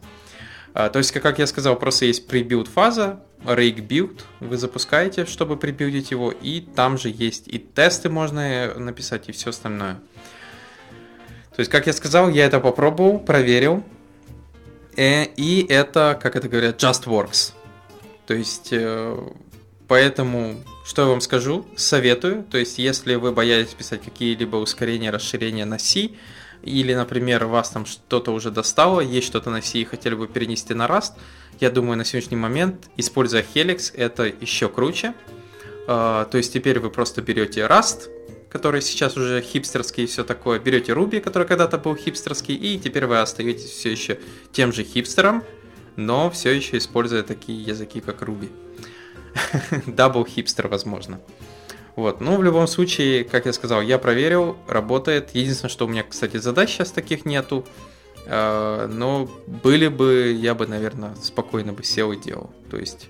[0.77, 5.55] А, то есть, как я сказал, просто есть прибилд фаза, rake build вы запускаете, чтобы
[5.55, 10.01] прибилдить его, и там же есть и тесты можно э, написать, и все остальное.
[11.55, 13.85] То есть, как я сказал, я это попробовал, проверил,
[14.97, 17.53] э, и это, как это говорят, just works.
[18.27, 19.17] То есть, э,
[19.87, 25.63] поэтому, что я вам скажу, советую, то есть, если вы боялись писать какие-либо ускорения, расширения
[25.63, 26.09] на C,
[26.65, 30.73] или, например, вас там что-то уже достало, есть что-то на C и хотели бы перенести
[30.73, 31.13] на Rust,
[31.59, 35.13] я думаю, на сегодняшний момент, используя Helix, это еще круче.
[35.87, 38.09] А, то есть теперь вы просто берете Rust,
[38.49, 43.05] который сейчас уже хипстерский и все такое, берете Ruby, который когда-то был хипстерский, и теперь
[43.05, 44.19] вы остаетесь все еще
[44.51, 45.43] тем же хипстером,
[45.95, 48.49] но все еще используя такие языки, как Ruby.
[49.87, 51.19] Double хипстер, возможно.
[51.95, 52.19] Вот.
[52.19, 55.29] Ну, в любом случае, как я сказал, я проверил, работает.
[55.33, 57.65] Единственное, что у меня, кстати, задач сейчас таких нету.
[58.25, 62.49] Э, но были бы, я бы, наверное, спокойно бы сел и делал.
[62.69, 63.07] То есть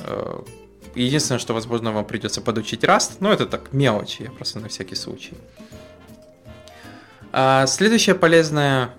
[0.00, 0.40] э,
[0.94, 4.96] единственное, что, возможно, вам придется подучить Rust, но это так мелочи, я просто на всякий
[4.96, 5.34] случай.
[7.32, 8.94] А следующее полезное,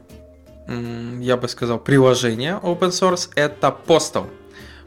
[0.67, 4.28] я бы сказал, приложение open source это Postal.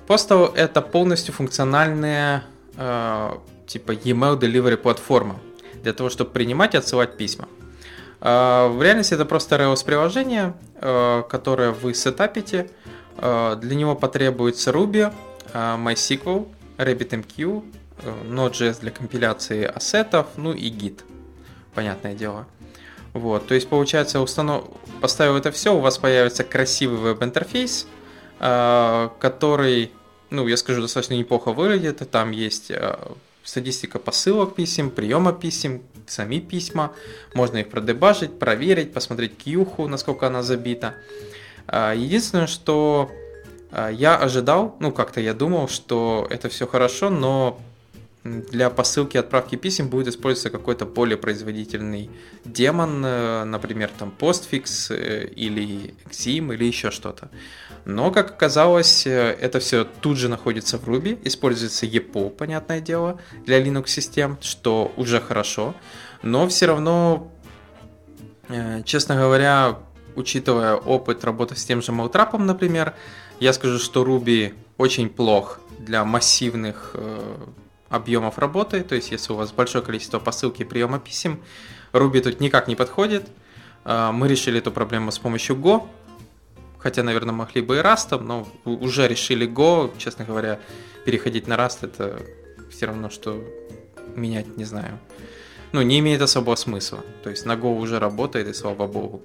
[0.07, 2.45] Postal это полностью функциональная
[2.77, 3.31] э,
[3.71, 5.39] типа email delivery платформа
[5.83, 7.49] для того, чтобы принимать и отсылать письма.
[8.21, 12.69] А, в реальности это просто Rails приложение, а, которое вы сетапите.
[13.17, 15.13] А, для него потребуется Ruby,
[15.55, 16.49] MySQL,
[16.79, 17.65] RabbitMQ,
[18.29, 21.01] Node.js для компиляции ассетов, ну и Git.
[21.75, 22.47] Понятное дело.
[23.13, 24.65] Вот, то есть получается, установ...
[25.01, 27.87] поставив это все, у вас появится красивый веб-интерфейс,
[28.39, 29.91] который,
[30.31, 32.09] ну, я скажу, достаточно неплохо выглядит.
[32.11, 32.71] Там есть
[33.45, 36.93] статистика посылок писем, приема писем, сами письма.
[37.35, 40.95] Можно их продебажить, проверить, посмотреть кьюху, насколько она забита.
[41.67, 43.11] А, единственное, что
[43.71, 47.61] а, я ожидал, ну как-то я думал, что это все хорошо, но
[48.25, 52.11] для посылки и отправки писем будет использоваться какой-то более производительный
[52.45, 57.31] демон, э, например, там Postfix э, или Xim или еще что-то.
[57.87, 63.19] Но, как оказалось, э, это все тут же находится в Ruby, используется EPO, понятное дело,
[63.47, 65.75] для Linux систем, что уже хорошо.
[66.23, 67.33] Но все равно,
[68.85, 69.79] честно говоря,
[70.15, 72.95] учитывая опыт работы с тем же Moutrap, например,
[73.39, 76.95] я скажу, что Ruby очень плох для массивных
[77.91, 81.41] объемов работы, то есть если у вас большое количество посылки и приема писем,
[81.93, 83.29] Ruby тут никак не подходит.
[83.85, 85.89] А, мы решили эту проблему с помощью Go,
[86.79, 90.61] хотя, наверное, могли бы и Rust, но уже решили Go, честно говоря,
[91.05, 92.23] переходить на Rust это
[92.71, 93.43] все равно, что
[94.15, 94.99] менять, не знаю.
[95.73, 97.01] Ну, не имеет особого смысла.
[97.23, 99.23] То есть на Go уже работает, и слава богу.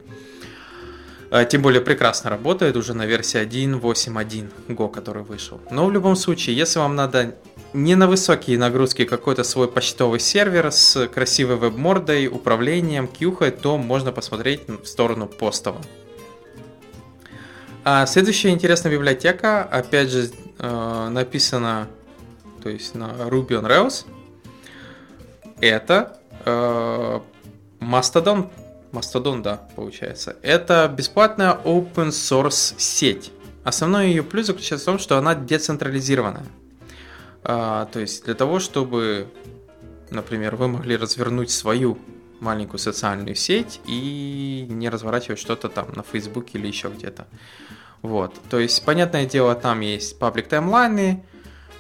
[1.29, 5.61] А, тем более прекрасно работает уже на версии 1.8.1 Go, который вышел.
[5.69, 7.35] Но в любом случае, если вам надо
[7.75, 14.11] не на высокие нагрузки какой-то свой почтовый сервер с красивой веб-мордой, управлением, кьюхой, то можно
[14.11, 15.81] посмотреть в сторону постова.
[17.83, 21.87] А следующая интересная библиотека, опять же, э, написана
[22.65, 24.07] то есть на Ruby on Rails.
[25.61, 27.19] Это э,
[27.79, 28.49] Mastodon.
[28.91, 30.35] Mastodon, да, получается.
[30.41, 33.31] Это бесплатная open source сеть.
[33.63, 36.45] Основной ее плюс заключается в том, что она децентрализированная.
[37.47, 39.27] А, то есть для того, чтобы,
[40.09, 41.99] например, вы могли развернуть свою
[42.39, 47.27] маленькую социальную сеть и не разворачивать что-то там на Фейсбуке или еще где-то.
[48.01, 48.33] Вот.
[48.49, 51.23] То есть, понятное дело, там есть паблик таймлайны,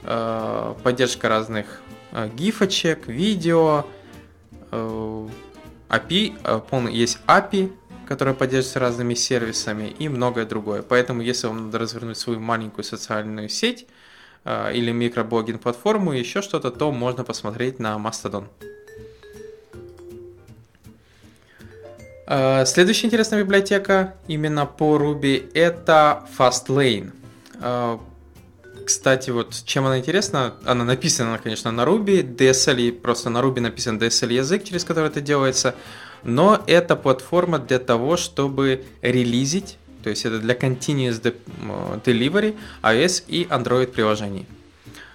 [0.03, 3.85] э, поддержка разных э, гифочек, видео,
[4.71, 5.27] э,
[5.89, 7.71] API, есть API,
[8.07, 10.83] которая поддерживается разными сервисами и многое другое.
[10.83, 13.87] Поэтому, если вам надо развернуть свою маленькую социальную сеть,
[14.45, 18.45] или микроблогинг платформу, еще что-то, то можно посмотреть на Mastodon.
[22.27, 27.11] А, следующая интересная библиотека именно по Ruby это Fastlane.
[27.61, 27.99] А,
[28.85, 33.97] кстати, вот чем она интересна, она написана, конечно, на Ruby, DSL, просто на Ruby написан
[33.97, 35.75] DSL язык, через который это делается,
[36.23, 41.19] но это платформа для того, чтобы релизить то есть это для Continuous
[42.05, 44.45] Delivery iOS и Android приложений.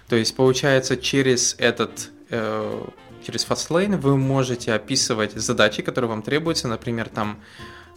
[0.09, 2.83] То есть получается через этот э,
[3.25, 7.39] через Fastlane вы можете описывать задачи, которые вам требуются, например, там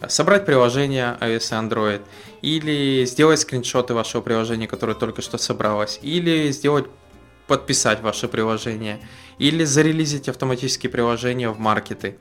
[0.07, 2.01] собрать приложение iOS и Android,
[2.41, 6.85] или сделать скриншоты вашего приложения, которое только что собралось, или сделать
[7.47, 9.01] подписать ваше приложение,
[9.37, 12.15] или зарелизить автоматические приложения в маркеты.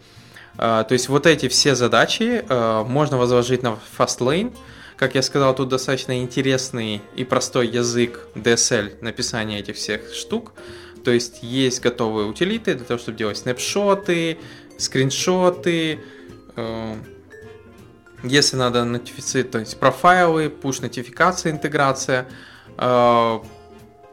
[0.57, 4.55] То есть вот эти все задачи а, можно возложить на Fastlane.
[4.96, 10.52] Как я сказал, тут достаточно интересный и простой язык DSL написания этих всех штук.
[11.05, 14.38] То есть есть готовые утилиты для того, чтобы делать снапшоты,
[14.78, 15.98] скриншоты,
[16.57, 16.96] а,
[18.22, 22.26] если надо нотифицировать, то есть профайлы, push нотификация, интеграция,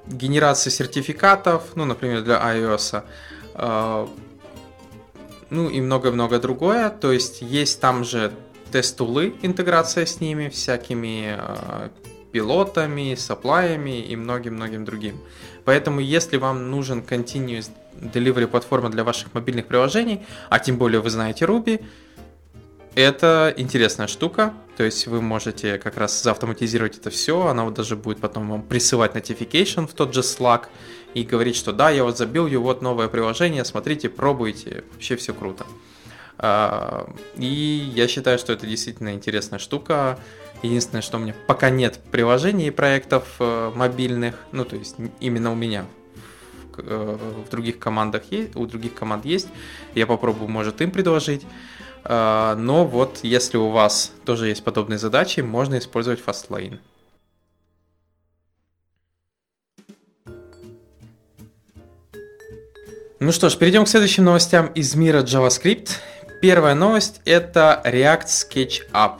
[0.05, 3.03] генерация сертификатов, ну, например, для iOS,
[5.51, 6.89] ну и много-много другое.
[6.89, 8.31] То есть есть там же
[8.71, 11.89] тест-тулы, интеграция с ними, всякими э,
[12.31, 15.19] пилотами, саплаями и многим-многим другим.
[15.65, 21.09] Поэтому, если вам нужен continuous delivery платформа для ваших мобильных приложений, а тем более вы
[21.09, 21.83] знаете Ruby,
[22.95, 27.95] это интересная штука, то есть вы можете как раз заавтоматизировать это все, она вот даже
[27.95, 30.65] будет потом вам присылать notification в тот же Slack
[31.13, 35.33] и говорить, что да, я вот забил ее, вот новое приложение, смотрите, пробуйте, вообще все
[35.33, 35.65] круто.
[37.37, 40.17] И я считаю, что это действительно интересная штука.
[40.63, 45.51] Единственное, что у меня пока нет приложений и проектов э, мобильных, ну то есть именно
[45.51, 45.85] у меня
[46.77, 47.17] э,
[47.47, 49.47] в других командах есть, у других команд есть.
[49.95, 51.43] Я попробую, может, им предложить.
[52.03, 56.79] Но вот если у вас тоже есть подобные задачи, можно использовать Fastlane.
[63.19, 65.91] Ну что ж, перейдем к следующим новостям из мира JavaScript.
[66.41, 69.19] Первая новость это React SketchUp.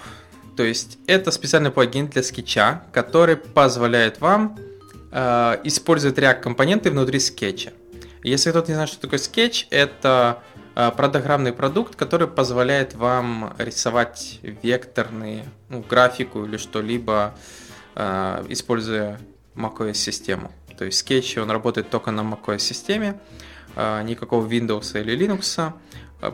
[0.58, 4.58] То есть это специальный плагин для скетча, который позволяет вам
[5.12, 7.74] э, использовать React компоненты внутри скетча.
[8.24, 10.42] Если кто-то не знает, что такое скетч, это
[10.76, 17.36] э, программный продукт, который позволяет вам рисовать векторные, ну, графику или что-либо,
[17.95, 19.19] э, используя
[19.55, 20.51] macOS систему.
[20.78, 23.19] То есть скетч, он работает только на macOS системе.
[23.76, 25.74] А, никакого Windows или Linux.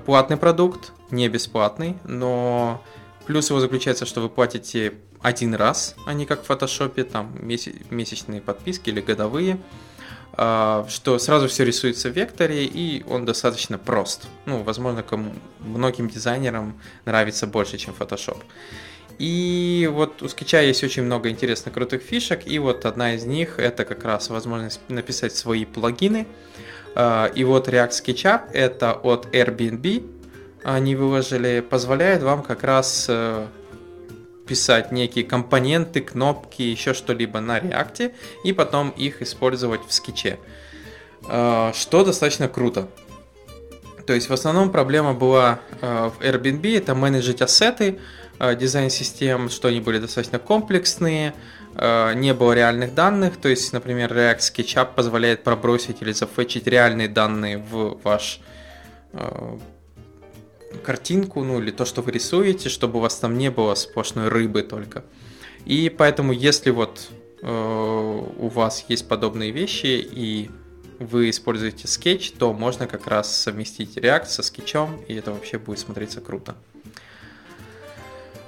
[0.05, 2.83] Платный продукт, не бесплатный, но
[3.25, 8.41] плюс его заключается, что вы платите один раз, а не как в Photoshop, там месячные
[8.41, 9.59] подписки или годовые,
[10.38, 14.27] что сразу все рисуется в векторе, и он достаточно прост.
[14.45, 18.38] Ну, возможно, кому, многим дизайнерам нравится больше, чем Photoshop.
[19.19, 23.57] И вот у скетча есть очень много интересных крутых фишек, и вот одна из них
[23.57, 26.27] это как раз возможность написать свои плагины,
[26.93, 30.05] а, и вот React SketchUp это от Airbnb,
[30.63, 33.47] они выложили, позволяет вам как раз э,
[34.48, 40.39] писать некие компоненты, кнопки, еще что-либо на React и потом их использовать в скетче.
[41.26, 42.88] А, что достаточно круто.
[44.06, 48.00] То есть в основном проблема была э, в Airbnb, это менеджить ассеты,
[48.39, 51.34] э, дизайн систем, что они были достаточно комплексные,
[52.16, 57.60] не было реальных данных, то есть, например, React SketchUp позволяет пробросить или зафетчить реальные данные
[57.60, 58.41] в ваш
[60.84, 64.63] картинку, ну или то, что вы рисуете, чтобы у вас там не было сплошной рыбы
[64.63, 65.03] только.
[65.65, 67.09] И поэтому, если вот
[67.41, 70.49] э, у вас есть подобные вещи и
[70.99, 75.80] вы используете Sketch, то можно как раз совместить React со скетчом, и это вообще будет
[75.80, 76.55] смотреться круто.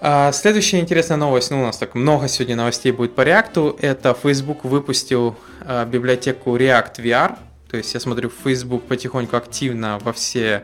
[0.01, 4.13] А, следующая интересная новость, ну у нас так много сегодня новостей будет по React, это
[4.13, 7.37] Facebook выпустил а, библиотеку React VR,
[7.69, 10.63] то есть я смотрю, Facebook потихоньку активно во все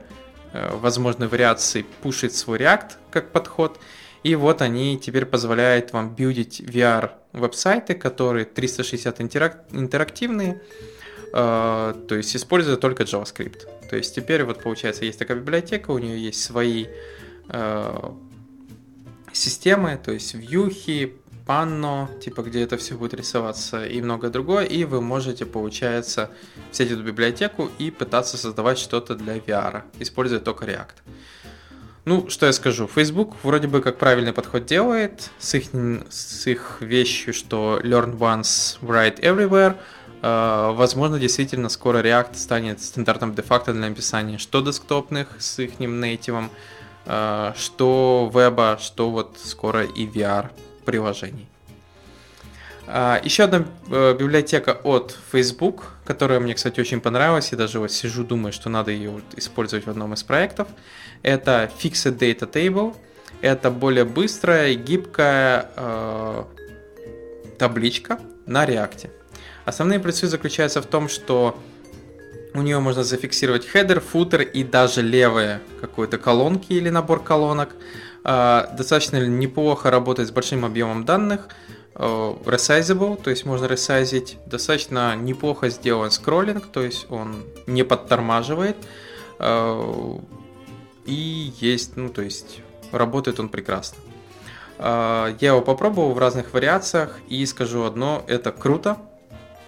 [0.71, 3.79] возможные вариации пушит свой React как подход,
[4.23, 10.61] и вот они теперь позволяют вам билдить VR веб-сайты, которые 360 интерак- интерактивные,
[11.31, 13.67] то есть используя только JavaScript.
[13.89, 16.87] То есть теперь вот получается есть такая библиотека, у нее есть свои
[19.31, 21.13] системы, то есть вьюхи,
[21.45, 26.29] панно, типа где это все будет рисоваться и многое другое, и вы можете, получается,
[26.71, 30.95] взять эту библиотеку и пытаться создавать что-то для VR, используя только React.
[32.05, 35.65] Ну, что я скажу, Facebook вроде бы как правильный подход делает с их,
[36.09, 39.75] с их вещью, что learn once, write everywhere.
[40.21, 46.49] Uh, возможно, действительно скоро React станет стандартом де-факто для написания что десктопных с их нейтивом,
[47.05, 50.49] Э, что веба, что вот скоро и VR
[50.85, 51.47] приложений.
[52.87, 57.91] А, Еще одна э, библиотека от Facebook, которая мне, кстати, очень понравилась, и даже вот
[57.91, 60.67] сижу, думаю, что надо ее использовать в одном из проектов.
[61.23, 62.95] Это Fixed Data Table.
[63.41, 66.43] Это более быстрая гибкая э,
[67.57, 69.09] табличка на React.
[69.65, 71.57] Основные плюсы заключаются в том, что
[72.53, 77.69] у нее можно зафиксировать хедер, футер и даже левые какой-то колонки или набор колонок.
[78.27, 81.47] А, достаточно неплохо работает с большим объемом данных.
[81.93, 84.37] А, resizable, то есть можно ресайзить.
[84.47, 88.77] Достаточно неплохо сделан скроллинг, то есть он не подтормаживает.
[89.37, 90.19] А,
[91.05, 92.61] и есть, ну то есть
[92.91, 93.99] работает он прекрасно.
[94.77, 98.97] Я его попробовал в разных вариациях и скажу одно, это круто,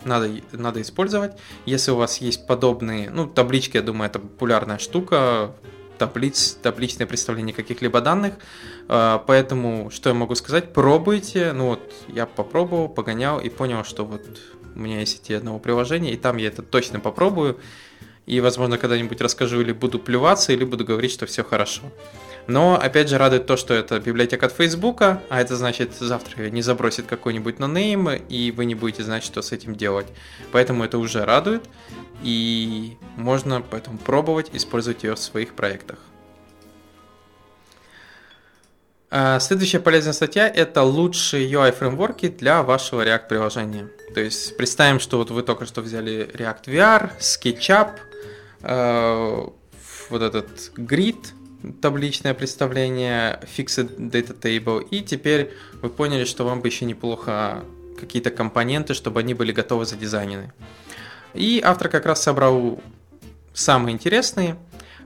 [0.03, 1.31] надо, надо использовать.
[1.65, 5.53] Если у вас есть подобные, ну, таблички, я думаю, это популярная штука,
[5.97, 8.35] таблиц, табличное представление каких-либо данных.
[8.87, 11.53] А, поэтому, что я могу сказать, пробуйте.
[11.53, 14.23] Ну вот, я попробовал, погонял и понял, что вот
[14.75, 17.59] у меня есть эти одного приложения, и там я это точно попробую.
[18.25, 21.83] И, возможно, когда-нибудь расскажу или буду плеваться, или буду говорить, что все хорошо.
[22.47, 26.61] Но, опять же, радует то, что это библиотека от Фейсбука, а это значит, завтра не
[26.61, 30.07] забросит какой-нибудь нонейм, и вы не будете знать, что с этим делать.
[30.53, 31.65] Поэтому это уже радует,
[32.23, 35.99] и можно поэтому пробовать использовать ее в своих проектах.
[39.09, 43.89] А, следующая полезная статья– это лучшие UI-фреймворки для вашего React-приложения.
[44.13, 47.91] То есть представим, что вот вы только что взяли React VR, SketchUp,
[48.61, 49.47] э,
[50.09, 51.17] вот этот Grid–
[51.81, 55.51] табличное представление, Fixed Data Table, и теперь
[55.81, 57.63] вы поняли, что вам бы еще неплохо
[57.99, 60.53] какие-то компоненты, чтобы они были готовы задизайнены.
[61.33, 62.79] И автор как раз собрал
[63.53, 64.57] самые интересные.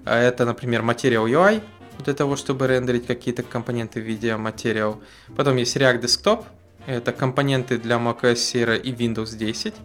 [0.05, 1.61] Это, например, Material UI,
[2.03, 5.01] для того, чтобы рендерить какие-то компоненты в виде Material.
[5.35, 6.45] Потом есть React Desktop,
[6.87, 9.75] это компоненты для macOS Sierra и Windows 10.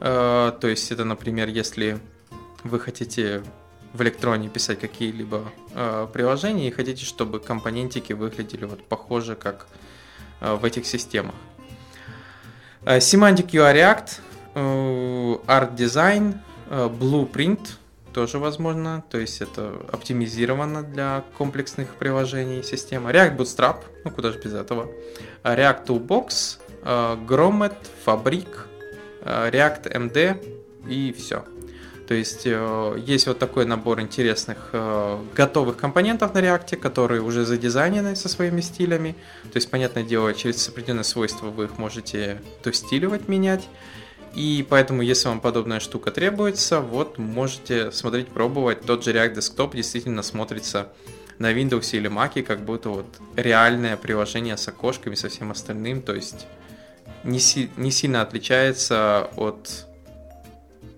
[0.00, 1.98] Э, то есть это, например, если
[2.64, 3.42] вы хотите
[3.94, 9.66] в электроне писать какие-либо э, приложения и хотите, чтобы компонентики выглядели вот похоже, как
[10.40, 11.36] э, в этих системах.
[12.82, 16.34] Semantic UI React, Art Design,
[16.68, 17.60] Blueprint
[18.12, 23.10] тоже возможно, то есть это оптимизировано для комплексных приложений система.
[23.10, 24.90] React Bootstrap, ну куда же без этого.
[25.44, 26.58] React Toolbox,
[27.26, 28.48] Grommet, Fabric,
[29.22, 30.36] React MD
[30.86, 31.44] и все.
[32.06, 37.46] То есть э, есть вот такой набор интересных э, готовых компонентов на React, которые уже
[37.46, 39.16] задизайнены со своими стилями.
[39.44, 43.68] То есть, понятное дело, через определенные свойства вы их можете то стиливать, менять.
[44.34, 48.82] И поэтому, если вам подобная штука требуется, вот можете смотреть, пробовать.
[48.82, 50.88] Тот же React Desktop действительно смотрится
[51.38, 56.02] на Windows или Mac как будто вот реальное приложение с окошками, со всем остальным.
[56.02, 56.46] То есть
[57.22, 59.86] не, си- не сильно отличается от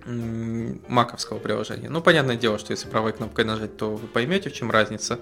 [0.07, 1.88] маковского приложения.
[1.88, 5.18] Ну, понятное дело, что если правой кнопкой нажать, то вы поймете, в чем разница.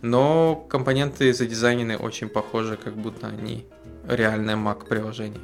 [0.00, 3.66] Но компоненты задизайнены очень похожи, как будто они
[4.08, 5.40] реальное Mac приложение.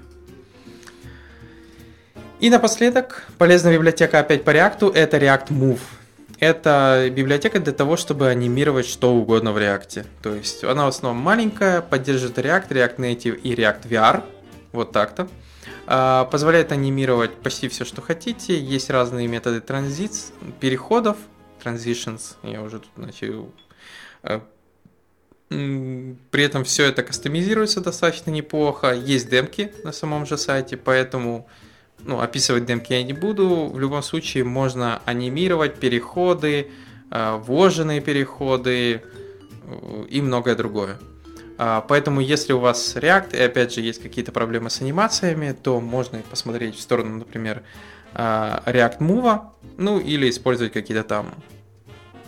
[2.40, 5.80] И напоследок, полезная библиотека опять по React, это React Move.
[6.38, 10.06] Это библиотека для того, чтобы анимировать что угодно в React.
[10.22, 14.22] То есть она в основном маленькая, поддерживает React, React Native и React VR.
[14.70, 15.28] Вот так-то.
[15.90, 18.60] А, позволяет анимировать почти все, что хотите.
[18.60, 20.12] Есть разные методы транзит,
[20.60, 21.16] переходов,
[21.64, 23.50] transitions, я уже тут начал.
[24.22, 24.42] А,
[25.48, 28.92] при этом все это кастомизируется достаточно неплохо.
[28.92, 31.48] Есть демки на самом же сайте, поэтому
[32.00, 33.68] ну, описывать демки я не буду.
[33.68, 36.70] В любом случае можно анимировать переходы,
[37.10, 39.00] а, вложенные переходы
[39.62, 40.98] э, и многое другое.
[41.58, 45.80] А, поэтому, если у вас React, и опять же есть какие-то проблемы с анимациями, то
[45.80, 47.62] можно посмотреть в сторону, например,
[48.14, 49.40] а, React Move,
[49.76, 51.34] ну или использовать какие-то там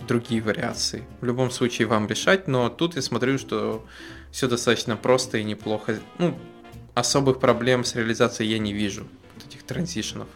[0.05, 1.05] другие вариации.
[1.21, 3.85] В любом случае вам решать, но тут я смотрю, что
[4.31, 5.99] все достаточно просто и неплохо.
[6.17, 6.37] Ну,
[6.93, 10.27] особых проблем с реализацией я не вижу вот этих транзишенов.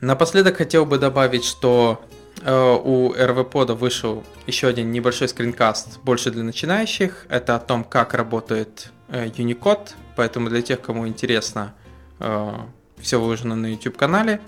[0.00, 2.02] Напоследок хотел бы добавить, что
[2.42, 7.26] у RV-пода вышел еще один небольшой скринкаст, больше для начинающих.
[7.28, 11.74] Это о том, как работает э, Unicode, поэтому для тех, кому интересно,
[12.20, 12.52] э,
[12.98, 14.40] все выложено на YouTube-канале.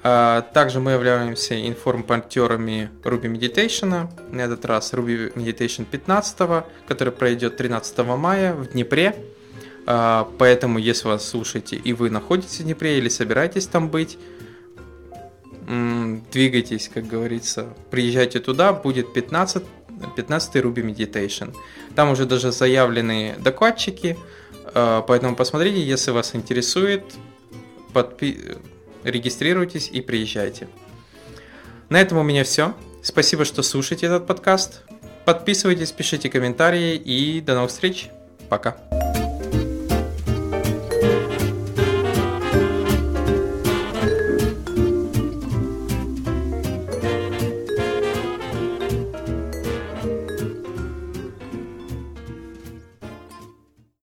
[0.00, 7.98] Также мы являемся информпортерами Ruby Meditation, на этот раз Ruby Meditation 15, который пройдет 13
[8.16, 9.16] мая в Днепре.
[9.84, 14.18] Поэтому, если вас слушаете и вы находитесь в Днепре или собираетесь там быть,
[16.32, 19.62] двигайтесь, как говорится, приезжайте туда, будет 15,
[20.16, 21.54] 15 Ruby Meditation.
[21.94, 24.16] Там уже даже заявлены докладчики,
[24.74, 27.04] э, поэтому посмотрите, если вас интересует,
[27.92, 28.56] подпи...
[29.04, 30.68] регистрируйтесь и приезжайте.
[31.90, 32.74] На этом у меня все.
[33.02, 34.82] Спасибо, что слушаете этот подкаст.
[35.24, 38.08] Подписывайтесь, пишите комментарии и до новых встреч.
[38.48, 38.78] Пока.